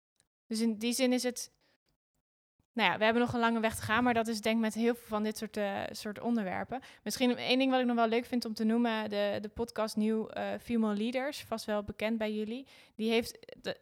dus 0.47 0.61
in 0.61 0.79
die 0.79 0.93
zin 0.93 1.13
is 1.13 1.23
het. 1.23 1.53
Nou 2.73 2.91
ja, 2.91 2.99
we 2.99 3.05
hebben 3.05 3.23
nog 3.23 3.33
een 3.33 3.41
lange 3.41 3.61
weg 3.61 3.77
te 3.77 3.83
gaan, 3.83 4.05
maar 4.05 4.15
dat 4.15 4.29
is 4.29 4.41
denk 4.41 4.57
ik 4.57 4.63
met 4.63 4.75
heel 4.75 4.95
veel 4.95 5.07
van 5.07 5.23
dit 5.23 5.39
soort, 5.39 5.57
eh, 5.57 5.83
soort 5.91 6.21
onderwerpen. 6.21 6.81
Misschien 7.03 7.37
één 7.37 7.59
ding 7.59 7.71
wat 7.71 7.81
ik 7.81 7.87
nog 7.87 7.97
wel 7.97 8.09
leuk 8.09 8.25
vind 8.25 8.45
om 8.45 8.55
te 8.55 8.65
noemen, 8.65 9.11
de, 9.11 9.39
de 9.41 9.49
podcast 9.49 9.97
Nieuw 9.97 10.29
eh, 10.29 10.49
Female 10.61 10.97
Leaders, 10.97 11.45
vast 11.45 11.65
wel 11.65 11.83
bekend 11.83 12.19
bij 12.19 12.33
jullie. 12.33 12.67
Die 12.95 13.11
heeft, 13.11 13.39
de, 13.63 13.77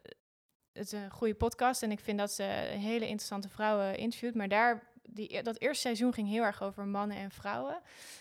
het 0.73 0.93
is 0.93 0.93
een 0.93 1.11
goede 1.11 1.35
podcast 1.35 1.83
en 1.83 1.91
ik 1.91 2.01
vind 2.01 2.19
dat 2.19 2.33
ze 2.33 2.43
hele 2.43 3.05
interessante 3.05 3.49
vrouwen 3.49 3.97
interviewt, 3.97 4.35
maar 4.35 4.49
daar, 4.49 4.88
die, 5.11 5.43
dat 5.43 5.59
eerste 5.61 5.81
seizoen 5.81 6.13
ging 6.13 6.29
heel 6.29 6.43
erg 6.43 6.63
over 6.63 6.87
mannen 6.87 7.17
en 7.17 7.31
vrouwen. 7.31 7.81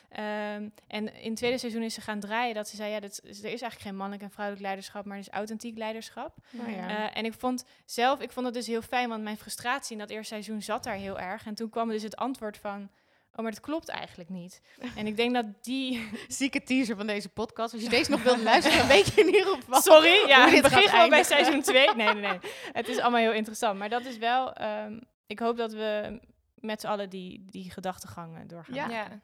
Ehm, 0.10 0.70
en 0.88 1.14
in 1.22 1.30
het 1.30 1.36
tweede 1.36 1.58
seizoen 1.58 1.84
is 1.84 1.94
ze 1.94 2.02
gaan 2.02 2.20
draaien 2.20 2.56
dat 2.56 2.68
ze 2.68 2.76
zei, 2.76 2.92
ja, 2.92 3.00
dit, 3.00 3.12
is- 3.12 3.20
er 3.24 3.30
is 3.30 3.42
eigenlijk 3.62 3.82
geen 3.82 3.96
mannelijk 3.96 4.24
en 4.24 4.32
vrouwelijk 4.32 4.66
leiderschap, 4.66 5.06
maar 5.06 5.16
er 5.18 5.22
is 5.24 5.30
authentiek 5.30 5.78
leiderschap. 5.78 6.36
Ja. 6.50 6.90
Eh, 7.10 7.18
en 7.18 7.26
ik 7.26 7.34
vond 7.34 7.66
zelf, 7.86 8.20
ik 8.20 8.32
vond 8.32 8.46
het 8.46 8.56
dus 8.56 8.68
heel 8.68 8.82
fijn, 8.82 9.10
want 9.10 9.24
mijn 9.24 9.38
frustratie 9.38 9.92
in 9.92 9.98
dat 9.98 10.10
eerste 10.10 10.34
seizoen 10.34 10.62
zat 10.62 10.84
daar 10.84 10.96
heel 10.96 11.20
erg. 11.20 11.46
En 11.46 11.56
toen 11.56 11.70
kwam 11.70 11.90
dus 11.90 12.04
het 12.04 12.16
antwoord 12.16 12.58
van, 12.58 12.90
oh, 13.36 13.44
maar 13.44 13.52
dat 13.52 13.60
klopt 13.60 13.88
eigenlijk 13.90 14.30
niet. 14.30 14.62
En 14.96 15.08
ik 15.08 15.16
denk 15.16 15.34
dat 15.34 15.46
die... 15.62 16.10
Zieke 16.28 16.64
teaser 16.64 16.96
van 16.96 17.08
deze 17.08 17.30
podcast. 17.30 17.74
Als 17.74 17.84
je 17.84 17.90
deze 17.90 18.12
nog 18.12 18.24
wilt 18.24 18.42
luisteren, 18.42 18.88
weet 18.88 19.08
je 19.14 19.22
in 19.22 19.28
ieder 19.28 19.46
geval. 19.56 19.82
Sorry, 19.82 20.28
ja, 20.28 20.62
begin 20.62 20.90
gewoon 20.90 21.10
bij 21.10 21.24
seizoen 21.24 21.62
2. 21.62 21.96
Nee, 21.96 22.14
nee, 22.14 22.22
nee. 22.22 22.40
Het 22.74 22.88
is 22.88 23.00
allemaal 23.00 23.20
heel 23.22 23.34
interessant. 23.34 23.80
Maar 23.80 23.90
dat 23.90 24.06
is 24.06 24.18
wel, 24.18 24.54
ehm, 24.54 25.00
ik 25.28 25.40
hoop 25.40 25.58
dat 25.58 25.72
we 25.74 26.20
met 26.60 26.82
z'n 26.82 26.88
allen 26.88 27.10
die, 27.10 27.46
die 27.46 27.72
gedachtegangen 27.72 28.48
doorgaan. 28.48 28.76
Ja. 28.76 28.90
Ja. 28.90 29.20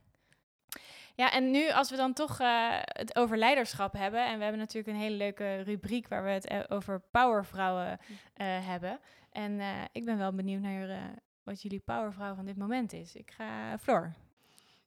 Ja, 1.15 1.31
en 1.31 1.51
nu 1.51 1.71
als 1.71 1.89
we 1.89 1.95
dan 1.95 2.13
toch 2.13 2.39
eh, 2.39 2.69
het 2.81 3.15
over 3.15 3.37
leiderschap 3.37 3.93
hebben... 3.93 4.25
en 4.25 4.37
we 4.37 4.43
hebben 4.43 4.61
natuurlijk 4.61 4.87
een 4.95 5.01
hele 5.03 5.15
leuke 5.15 5.61
rubriek... 5.61 6.07
waar 6.07 6.23
we 6.23 6.29
het 6.29 6.47
eh, 6.47 6.59
over 6.69 6.99
powervrouwen 7.11 7.99
eh, 8.33 8.67
hebben. 8.67 8.99
En 9.31 9.59
eh, 9.59 9.67
ik 9.91 10.05
ben 10.05 10.17
wel 10.17 10.33
benieuwd 10.33 10.61
naar 10.61 10.89
eh, 10.89 10.97
wat 11.43 11.61
jullie 11.61 11.79
powervrouw 11.79 12.35
van 12.35 12.45
dit 12.45 12.57
moment 12.57 12.93
is. 12.93 13.15
Ik 13.15 13.31
ga... 13.31 13.77
Floor. 13.77 14.13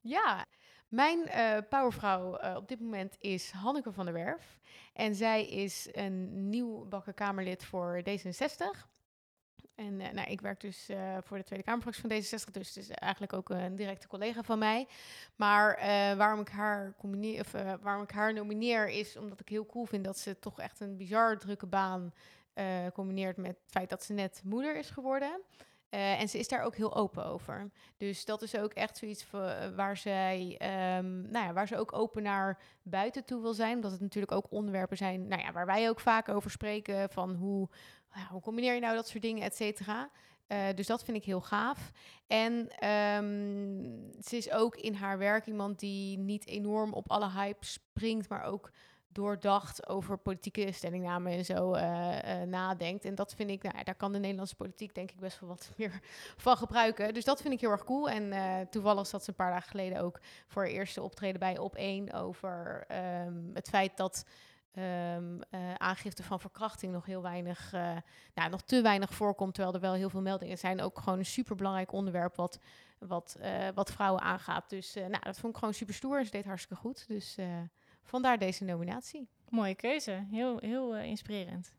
Ja, 0.00 0.46
mijn 0.88 1.26
eh, 1.26 1.58
powervrouw 1.68 2.36
eh, 2.36 2.56
op 2.56 2.68
dit 2.68 2.80
moment 2.80 3.16
is 3.18 3.50
Hanneke 3.50 3.92
van 3.92 4.04
der 4.04 4.14
Werf. 4.14 4.58
En 4.92 5.14
zij 5.14 5.46
is 5.46 5.88
een 5.92 6.48
nieuw 6.48 6.84
bakken 6.84 7.14
Kamerlid 7.14 7.64
voor 7.64 8.02
D66. 8.08 8.86
En 9.76 10.00
eh, 10.00 10.12
nou, 10.12 10.30
ik 10.30 10.40
werk 10.40 10.60
dus 10.60 10.88
eh, 10.88 11.16
voor 11.22 11.36
de 11.36 11.44
Tweede 11.44 11.64
Kamerfractie 11.64 12.02
van 12.02 12.40
D66, 12.40 12.50
dus 12.50 12.76
is 12.76 12.88
eigenlijk 12.88 13.32
ook 13.32 13.48
een 13.48 13.76
directe 13.76 14.06
collega 14.06 14.42
van 14.42 14.58
mij. 14.58 14.86
Maar 15.36 15.74
eh, 15.74 16.16
waarom, 16.16 16.40
ik 16.40 16.48
haar 16.48 16.94
waarom 17.80 18.02
ik 18.02 18.10
haar 18.10 18.32
nomineer 18.32 18.88
is 18.88 19.16
omdat 19.16 19.40
ik 19.40 19.48
heel 19.48 19.66
cool 19.66 19.84
vind 19.84 20.04
dat 20.04 20.18
ze 20.18 20.38
toch 20.38 20.60
echt 20.60 20.80
een 20.80 20.96
bizar 20.96 21.38
drukke 21.38 21.66
baan 21.66 22.12
combineert 22.92 23.36
met 23.36 23.46
het 23.46 23.70
feit 23.70 23.90
dat 23.90 24.04
ze 24.04 24.12
net 24.12 24.40
moeder 24.44 24.76
is 24.76 24.90
geworden. 24.90 25.40
En 25.88 26.28
ze 26.28 26.38
is 26.38 26.48
daar 26.48 26.62
ook 26.62 26.76
heel 26.76 26.94
open 26.94 27.24
over. 27.24 27.70
Dus 27.96 28.24
dat 28.24 28.42
is 28.42 28.56
ook 28.56 28.72
echt 28.72 28.96
zoiets 28.96 29.26
waar, 29.76 29.96
zij, 29.96 30.54
ehm, 30.58 31.20
nou 31.30 31.46
ja, 31.46 31.52
waar 31.52 31.68
ze 31.68 31.78
ook 31.78 31.92
open 31.92 32.22
naar 32.22 32.58
buiten 32.82 33.24
toe 33.24 33.42
wil 33.42 33.54
zijn. 33.54 33.74
Omdat 33.74 33.90
het 33.90 34.00
natuurlijk 34.00 34.32
ook 34.32 34.50
onderwerpen 34.50 34.96
zijn 34.96 35.28
nou 35.28 35.42
ja, 35.42 35.52
waar 35.52 35.66
wij 35.66 35.88
ook 35.88 36.00
vaak 36.00 36.28
over 36.28 36.50
spreken. 36.50 37.10
Van 37.10 37.34
hoe, 37.34 37.68
hoe 38.30 38.40
combineer 38.40 38.74
je 38.74 38.80
nou 38.80 38.94
dat 38.94 39.08
soort 39.08 39.22
dingen, 39.22 39.42
et 39.42 39.56
cetera. 39.56 40.10
Eh, 40.46 40.66
dus 40.74 40.86
dat 40.86 41.04
vind 41.04 41.16
ik 41.16 41.24
heel 41.24 41.40
gaaf. 41.40 41.92
En 42.26 42.68
ehm, 42.68 44.22
ze 44.22 44.36
is 44.36 44.50
ook 44.50 44.76
in 44.76 44.94
haar 44.94 45.18
werk 45.18 45.46
iemand 45.46 45.78
die 45.78 46.18
niet 46.18 46.46
enorm 46.46 46.92
op 46.92 47.10
alle 47.10 47.30
hype 47.30 47.64
springt, 47.64 48.28
maar 48.28 48.44
ook 48.44 48.70
doordacht 49.08 49.88
over 49.88 50.18
politieke 50.18 50.72
stellingnamen 50.72 51.32
en 51.32 51.44
zo 51.44 51.72
eh, 51.72 52.42
eh, 52.42 52.48
nadenkt. 52.48 53.04
En 53.04 53.14
dat 53.14 53.34
vind 53.34 53.50
ik, 53.50 53.62
nou, 53.62 53.84
daar 53.84 53.94
kan 53.94 54.12
de 54.12 54.18
Nederlandse 54.18 54.56
politiek 54.56 54.94
denk 54.94 55.10
ik 55.10 55.20
best 55.20 55.40
wel 55.40 55.48
wat 55.48 55.70
meer 55.76 56.00
van 56.36 56.56
gebruiken. 56.56 57.14
Dus 57.14 57.24
dat 57.24 57.40
vind 57.40 57.54
ik 57.54 57.60
heel 57.60 57.70
erg 57.70 57.84
cool. 57.84 58.10
En 58.10 58.32
toevallig 58.70 59.06
zat 59.06 59.24
ze 59.24 59.30
een 59.30 59.36
paar 59.36 59.50
dagen 59.50 59.70
geleden 59.70 60.00
ook 60.00 60.20
voor 60.46 60.62
haar 60.62 60.70
eerste 60.70 61.02
optreden 61.02 61.40
bij 61.40 61.58
Op 61.58 61.74
1 61.74 62.12
over 62.12 62.84
ehm, 62.88 63.54
het 63.54 63.68
feit 63.68 63.96
dat 63.96 64.24
ehm, 64.76 65.40
eh, 65.50 65.74
aangifte 65.74 66.22
van 66.22 66.40
verkrachting 66.40 66.92
nog 66.92 67.06
heel 67.06 67.22
weinig, 67.22 67.72
eh, 67.72 67.96
nou, 68.34 68.50
nog 68.50 68.62
te 68.62 68.82
weinig 68.82 69.14
voorkomt, 69.14 69.54
terwijl 69.54 69.74
er 69.74 69.80
wel 69.80 69.94
heel 69.94 70.10
veel 70.10 70.22
meldingen 70.22 70.58
zijn. 70.58 70.80
Ook 70.80 70.98
gewoon 70.98 71.18
een 71.18 71.26
superbelangrijk 71.26 71.92
onderwerp 71.92 72.36
wat, 72.36 72.58
wat, 72.98 73.36
eh, 73.40 73.68
wat 73.74 73.92
vrouwen 73.92 74.22
aangaat. 74.22 74.70
Dus 74.70 74.96
eh, 74.96 75.06
nou, 75.06 75.22
dat 75.22 75.38
vond 75.38 75.52
ik 75.52 75.58
gewoon 75.58 75.74
super 75.74 75.94
stoer 75.94 76.18
en 76.18 76.24
ze 76.24 76.30
deed 76.30 76.44
hartstikke 76.44 76.82
goed. 76.82 77.04
Dus 77.08 77.36
eh, 77.36 77.46
vandaar 78.02 78.38
deze 78.38 78.64
nominatie. 78.64 79.28
Mooie 79.48 79.74
keuze. 79.74 80.26
Heel, 80.30 80.58
heel 80.58 80.96
inspirerend. 80.96 81.74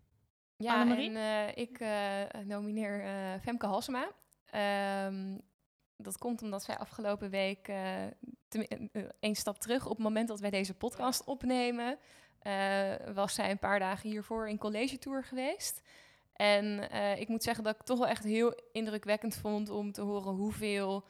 Ja, 0.58 0.74
Annemarie? 0.74 1.10
en 1.10 1.16
eh, 1.16 1.64
ik 1.64 1.80
eh, 1.80 2.42
nomineer 2.46 3.04
eh, 3.04 3.42
Femke 3.42 3.66
Halsema. 3.66 4.12
Ehm, 4.46 5.38
dat 5.98 6.18
komt 6.18 6.42
omdat 6.42 6.64
zij 6.64 6.78
afgelopen 6.78 7.30
week, 7.30 7.68
eh, 7.68 8.06
één 9.20 9.36
stap 9.36 9.58
terug, 9.60 9.86
op 9.86 9.96
het 9.96 10.06
moment 10.06 10.28
dat 10.28 10.40
wij 10.40 10.50
deze 10.50 10.74
podcast 10.74 11.24
opnemen, 11.24 11.98
eh, 12.40 13.14
was 13.14 13.34
zij 13.34 13.52
een 13.52 13.60
paar 13.60 13.80
dagen 13.80 14.10
hiervoor 14.10 14.50
in 14.50 14.58
college 14.58 14.98
tour 14.98 15.24
geweest. 15.24 15.82
En 16.34 16.90
eh, 16.90 17.20
ik 17.20 17.28
moet 17.28 17.44
zeggen 17.44 17.64
dat 17.64 17.76
ik 17.76 17.86
toch 17.86 17.98
wel 17.98 18.08
echt 18.08 18.24
heel 18.24 18.60
indrukwekkend 18.72 19.36
vond 19.36 19.70
om 19.70 19.92
te 19.92 20.02
horen 20.02 20.34
hoeveel 20.34 21.06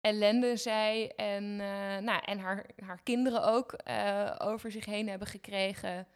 ellende 0.00 0.56
zij 0.56 1.12
en, 1.16 1.60
eh, 1.60 1.98
nou, 1.98 2.22
en 2.24 2.38
haar, 2.38 2.66
haar 2.84 3.00
kinderen 3.02 3.44
ook 3.44 3.76
over 4.38 4.70
zich 4.70 4.84
heen 4.84 5.08
hebben 5.08 5.28
gekregen. 5.28 6.06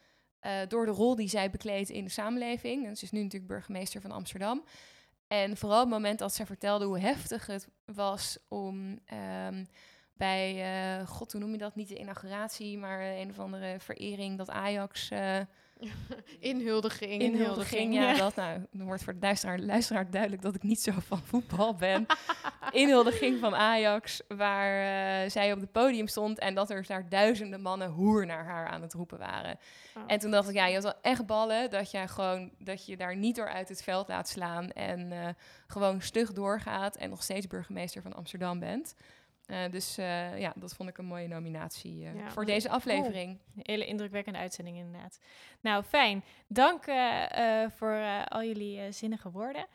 door 0.68 0.87
de 0.87 0.92
rol 0.92 1.16
die 1.16 1.28
zij 1.28 1.50
bekleedt 1.50 1.90
in 1.90 2.04
de 2.04 2.11
samenleving. 2.11 2.87
En 2.87 2.96
ze 2.96 3.04
is 3.04 3.11
nu 3.11 3.22
natuurlijk 3.22 3.52
burgemeester 3.52 4.00
van 4.00 4.11
Amsterdam. 4.11 4.64
En 5.28 5.56
vooral 5.56 5.80
het 5.80 5.88
moment 5.88 6.18
dat 6.18 6.35
zij 6.35 6.46
vertelde 6.46 6.85
hoe 6.85 6.98
heftig 6.98 7.46
het 7.46 7.68
was 7.85 8.38
om 8.48 8.98
ehm, 9.04 9.64
bij, 10.16 10.62
eh, 11.00 11.07
god, 11.07 11.33
hoe 11.33 11.40
noem 11.40 11.52
je 11.52 11.59
dat? 11.59 11.74
Niet 11.74 11.88
de 11.88 11.98
inauguratie, 11.98 12.79
maar 12.79 13.00
eh, 13.00 13.18
een 13.18 13.31
of 13.31 13.38
andere 13.38 13.76
verering 13.79 14.38
dat 14.38 14.50
Ajax 14.50 15.11
eh 15.11 15.40
Inhuldiging. 16.40 17.22
inhuldiging. 17.22 17.94
Ja, 17.94 18.14
dat 18.14 18.35
nou, 18.35 18.66
dan 18.72 18.87
wordt 18.87 19.05
voor 19.05 19.12
de 19.12 19.18
luisteraar, 19.20 19.59
luisteraar 19.59 20.11
duidelijk 20.11 20.42
dat 20.42 20.55
ik 20.55 20.62
niet 20.62 20.81
zo 20.81 20.92
van 20.98 21.18
voetbal 21.24 21.74
ben. 21.74 22.07
inhuldiging 22.70 23.38
van 23.38 23.55
Ajax, 23.55 24.22
waar 24.29 25.31
zij 25.31 25.52
op 25.52 25.61
het 25.61 25.72
podium 25.72 26.07
stond 26.07 26.38
en 26.38 26.55
dat 26.55 26.70
er 26.70 26.87
daar 26.87 27.09
duizenden 27.09 27.61
mannen 27.61 27.90
hoer 27.90 28.26
naar 28.26 28.44
haar 28.44 28.66
aan 28.66 28.83
het 28.83 28.92
roepen 28.92 29.18
waren. 29.18 29.59
Oh. 29.96 30.02
En 30.07 30.18
toen 30.18 30.31
dacht 30.31 30.48
ik, 30.48 30.55
ja, 30.55 30.66
je 30.66 30.74
had 30.74 30.83
wel 30.83 31.00
echt 31.02 31.26
ballen 31.26 31.70
dat 31.70 31.90
jij 31.90 32.09
gewoon 32.09 32.50
dat 32.59 32.87
je 32.87 32.96
daar 32.96 33.16
niet 33.16 33.37
door 33.37 33.48
uit 33.48 33.68
het 33.68 33.83
veld 33.83 34.09
laat 34.09 34.29
slaan 34.29 34.70
en 34.70 35.37
gewoon 35.66 36.00
stug 36.00 36.33
doorgaat 36.33 36.96
en 36.96 37.11
nog 37.11 37.22
steeds 37.22 37.46
burgemeester 37.46 38.02
van 38.02 38.14
Amsterdam 38.14 38.59
bent. 38.59 38.94
Eh, 39.46 39.70
dus 39.70 39.98
eh, 39.98 40.38
ja, 40.38 40.52
dat 40.56 40.74
vond 40.74 40.88
ik 40.88 40.98
een 40.98 41.04
mooie 41.04 41.28
nominatie 41.28 42.04
eh, 42.06 42.14
Ja, 42.14 42.30
voor 42.30 42.44
deze 42.44 42.68
aflevering. 42.68 43.30
Een 43.30 43.62
hele 43.62 43.87
indrukwekkende 43.87 44.38
uitzending 44.38 44.76
inderdaad. 44.76 45.18
Nou, 45.61 45.82
fijn. 45.82 46.24
Dank 46.46 46.85
voor 47.76 48.24
al 48.28 48.42
jullie 48.42 48.92
zinnige 48.92 49.30
woorden. 49.30 49.66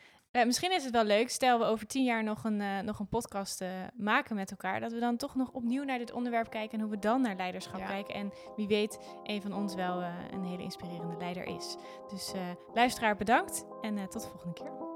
Misschien 0.45 0.71
is 0.71 0.84
het 0.84 0.93
wel 0.93 1.03
leuk, 1.03 1.29
stel 1.29 1.60
we 1.60 1.65
over 1.65 1.88
tien 1.88 2.03
jaar 2.03 2.23
nog 2.23 2.43
een, 2.43 2.86
nog 2.86 2.99
een 2.99 3.07
podcast 3.07 3.63
maken 3.95 4.36
met 4.36 4.51
elkaar, 4.51 4.79
dat 4.79 4.91
we 4.91 4.99
dan 4.99 5.17
toch 5.17 5.36
nog 5.36 5.51
opnieuw 5.51 5.84
naar 5.84 5.97
dit 5.97 6.12
onderwerp 6.12 6.49
kijken 6.49 6.77
en 6.77 6.84
hoe 6.84 6.93
we 6.93 6.99
dan 6.99 7.21
naar 7.21 7.36
leiderschap 7.36 7.79
Ja. 7.79 7.86
kijken. 7.86 8.13
En 8.15 8.34
wie 8.55 8.67
weet, 8.67 8.99
een 9.23 9.41
van 9.41 9.53
ons 9.53 9.75
wel 9.75 10.01
een 10.31 10.43
hele 10.43 10.63
inspirerende 10.63 11.17
leider 11.17 11.43
is. 11.43 11.77
Dus 12.10 12.31
luisteraar, 12.73 13.15
bedankt 13.15 13.65
en 13.81 14.10
tot 14.10 14.21
de 14.21 14.27
volgende 14.27 14.53
keer. 14.53 14.90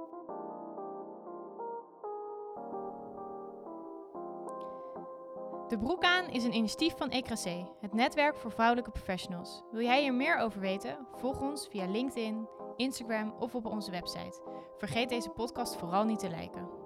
De 5.67 5.77
Broek 5.77 6.03
aan 6.03 6.29
is 6.29 6.43
een 6.43 6.55
initiatief 6.55 6.97
van 6.97 7.09
ECRAC, 7.09 7.67
het 7.79 7.93
netwerk 7.93 8.35
voor 8.35 8.51
vrouwelijke 8.51 8.91
professionals. 8.91 9.63
Wil 9.71 9.81
jij 9.81 10.01
hier 10.01 10.13
meer 10.13 10.37
over 10.37 10.59
weten? 10.59 11.07
Volg 11.15 11.41
ons 11.41 11.67
via 11.67 11.85
LinkedIn, 11.85 12.47
Instagram 12.75 13.35
of 13.39 13.55
op 13.55 13.65
onze 13.65 13.91
website. 13.91 14.41
Vergeet 14.77 15.09
deze 15.09 15.29
podcast 15.29 15.75
vooral 15.75 16.03
niet 16.03 16.19
te 16.19 16.29
liken. 16.29 16.84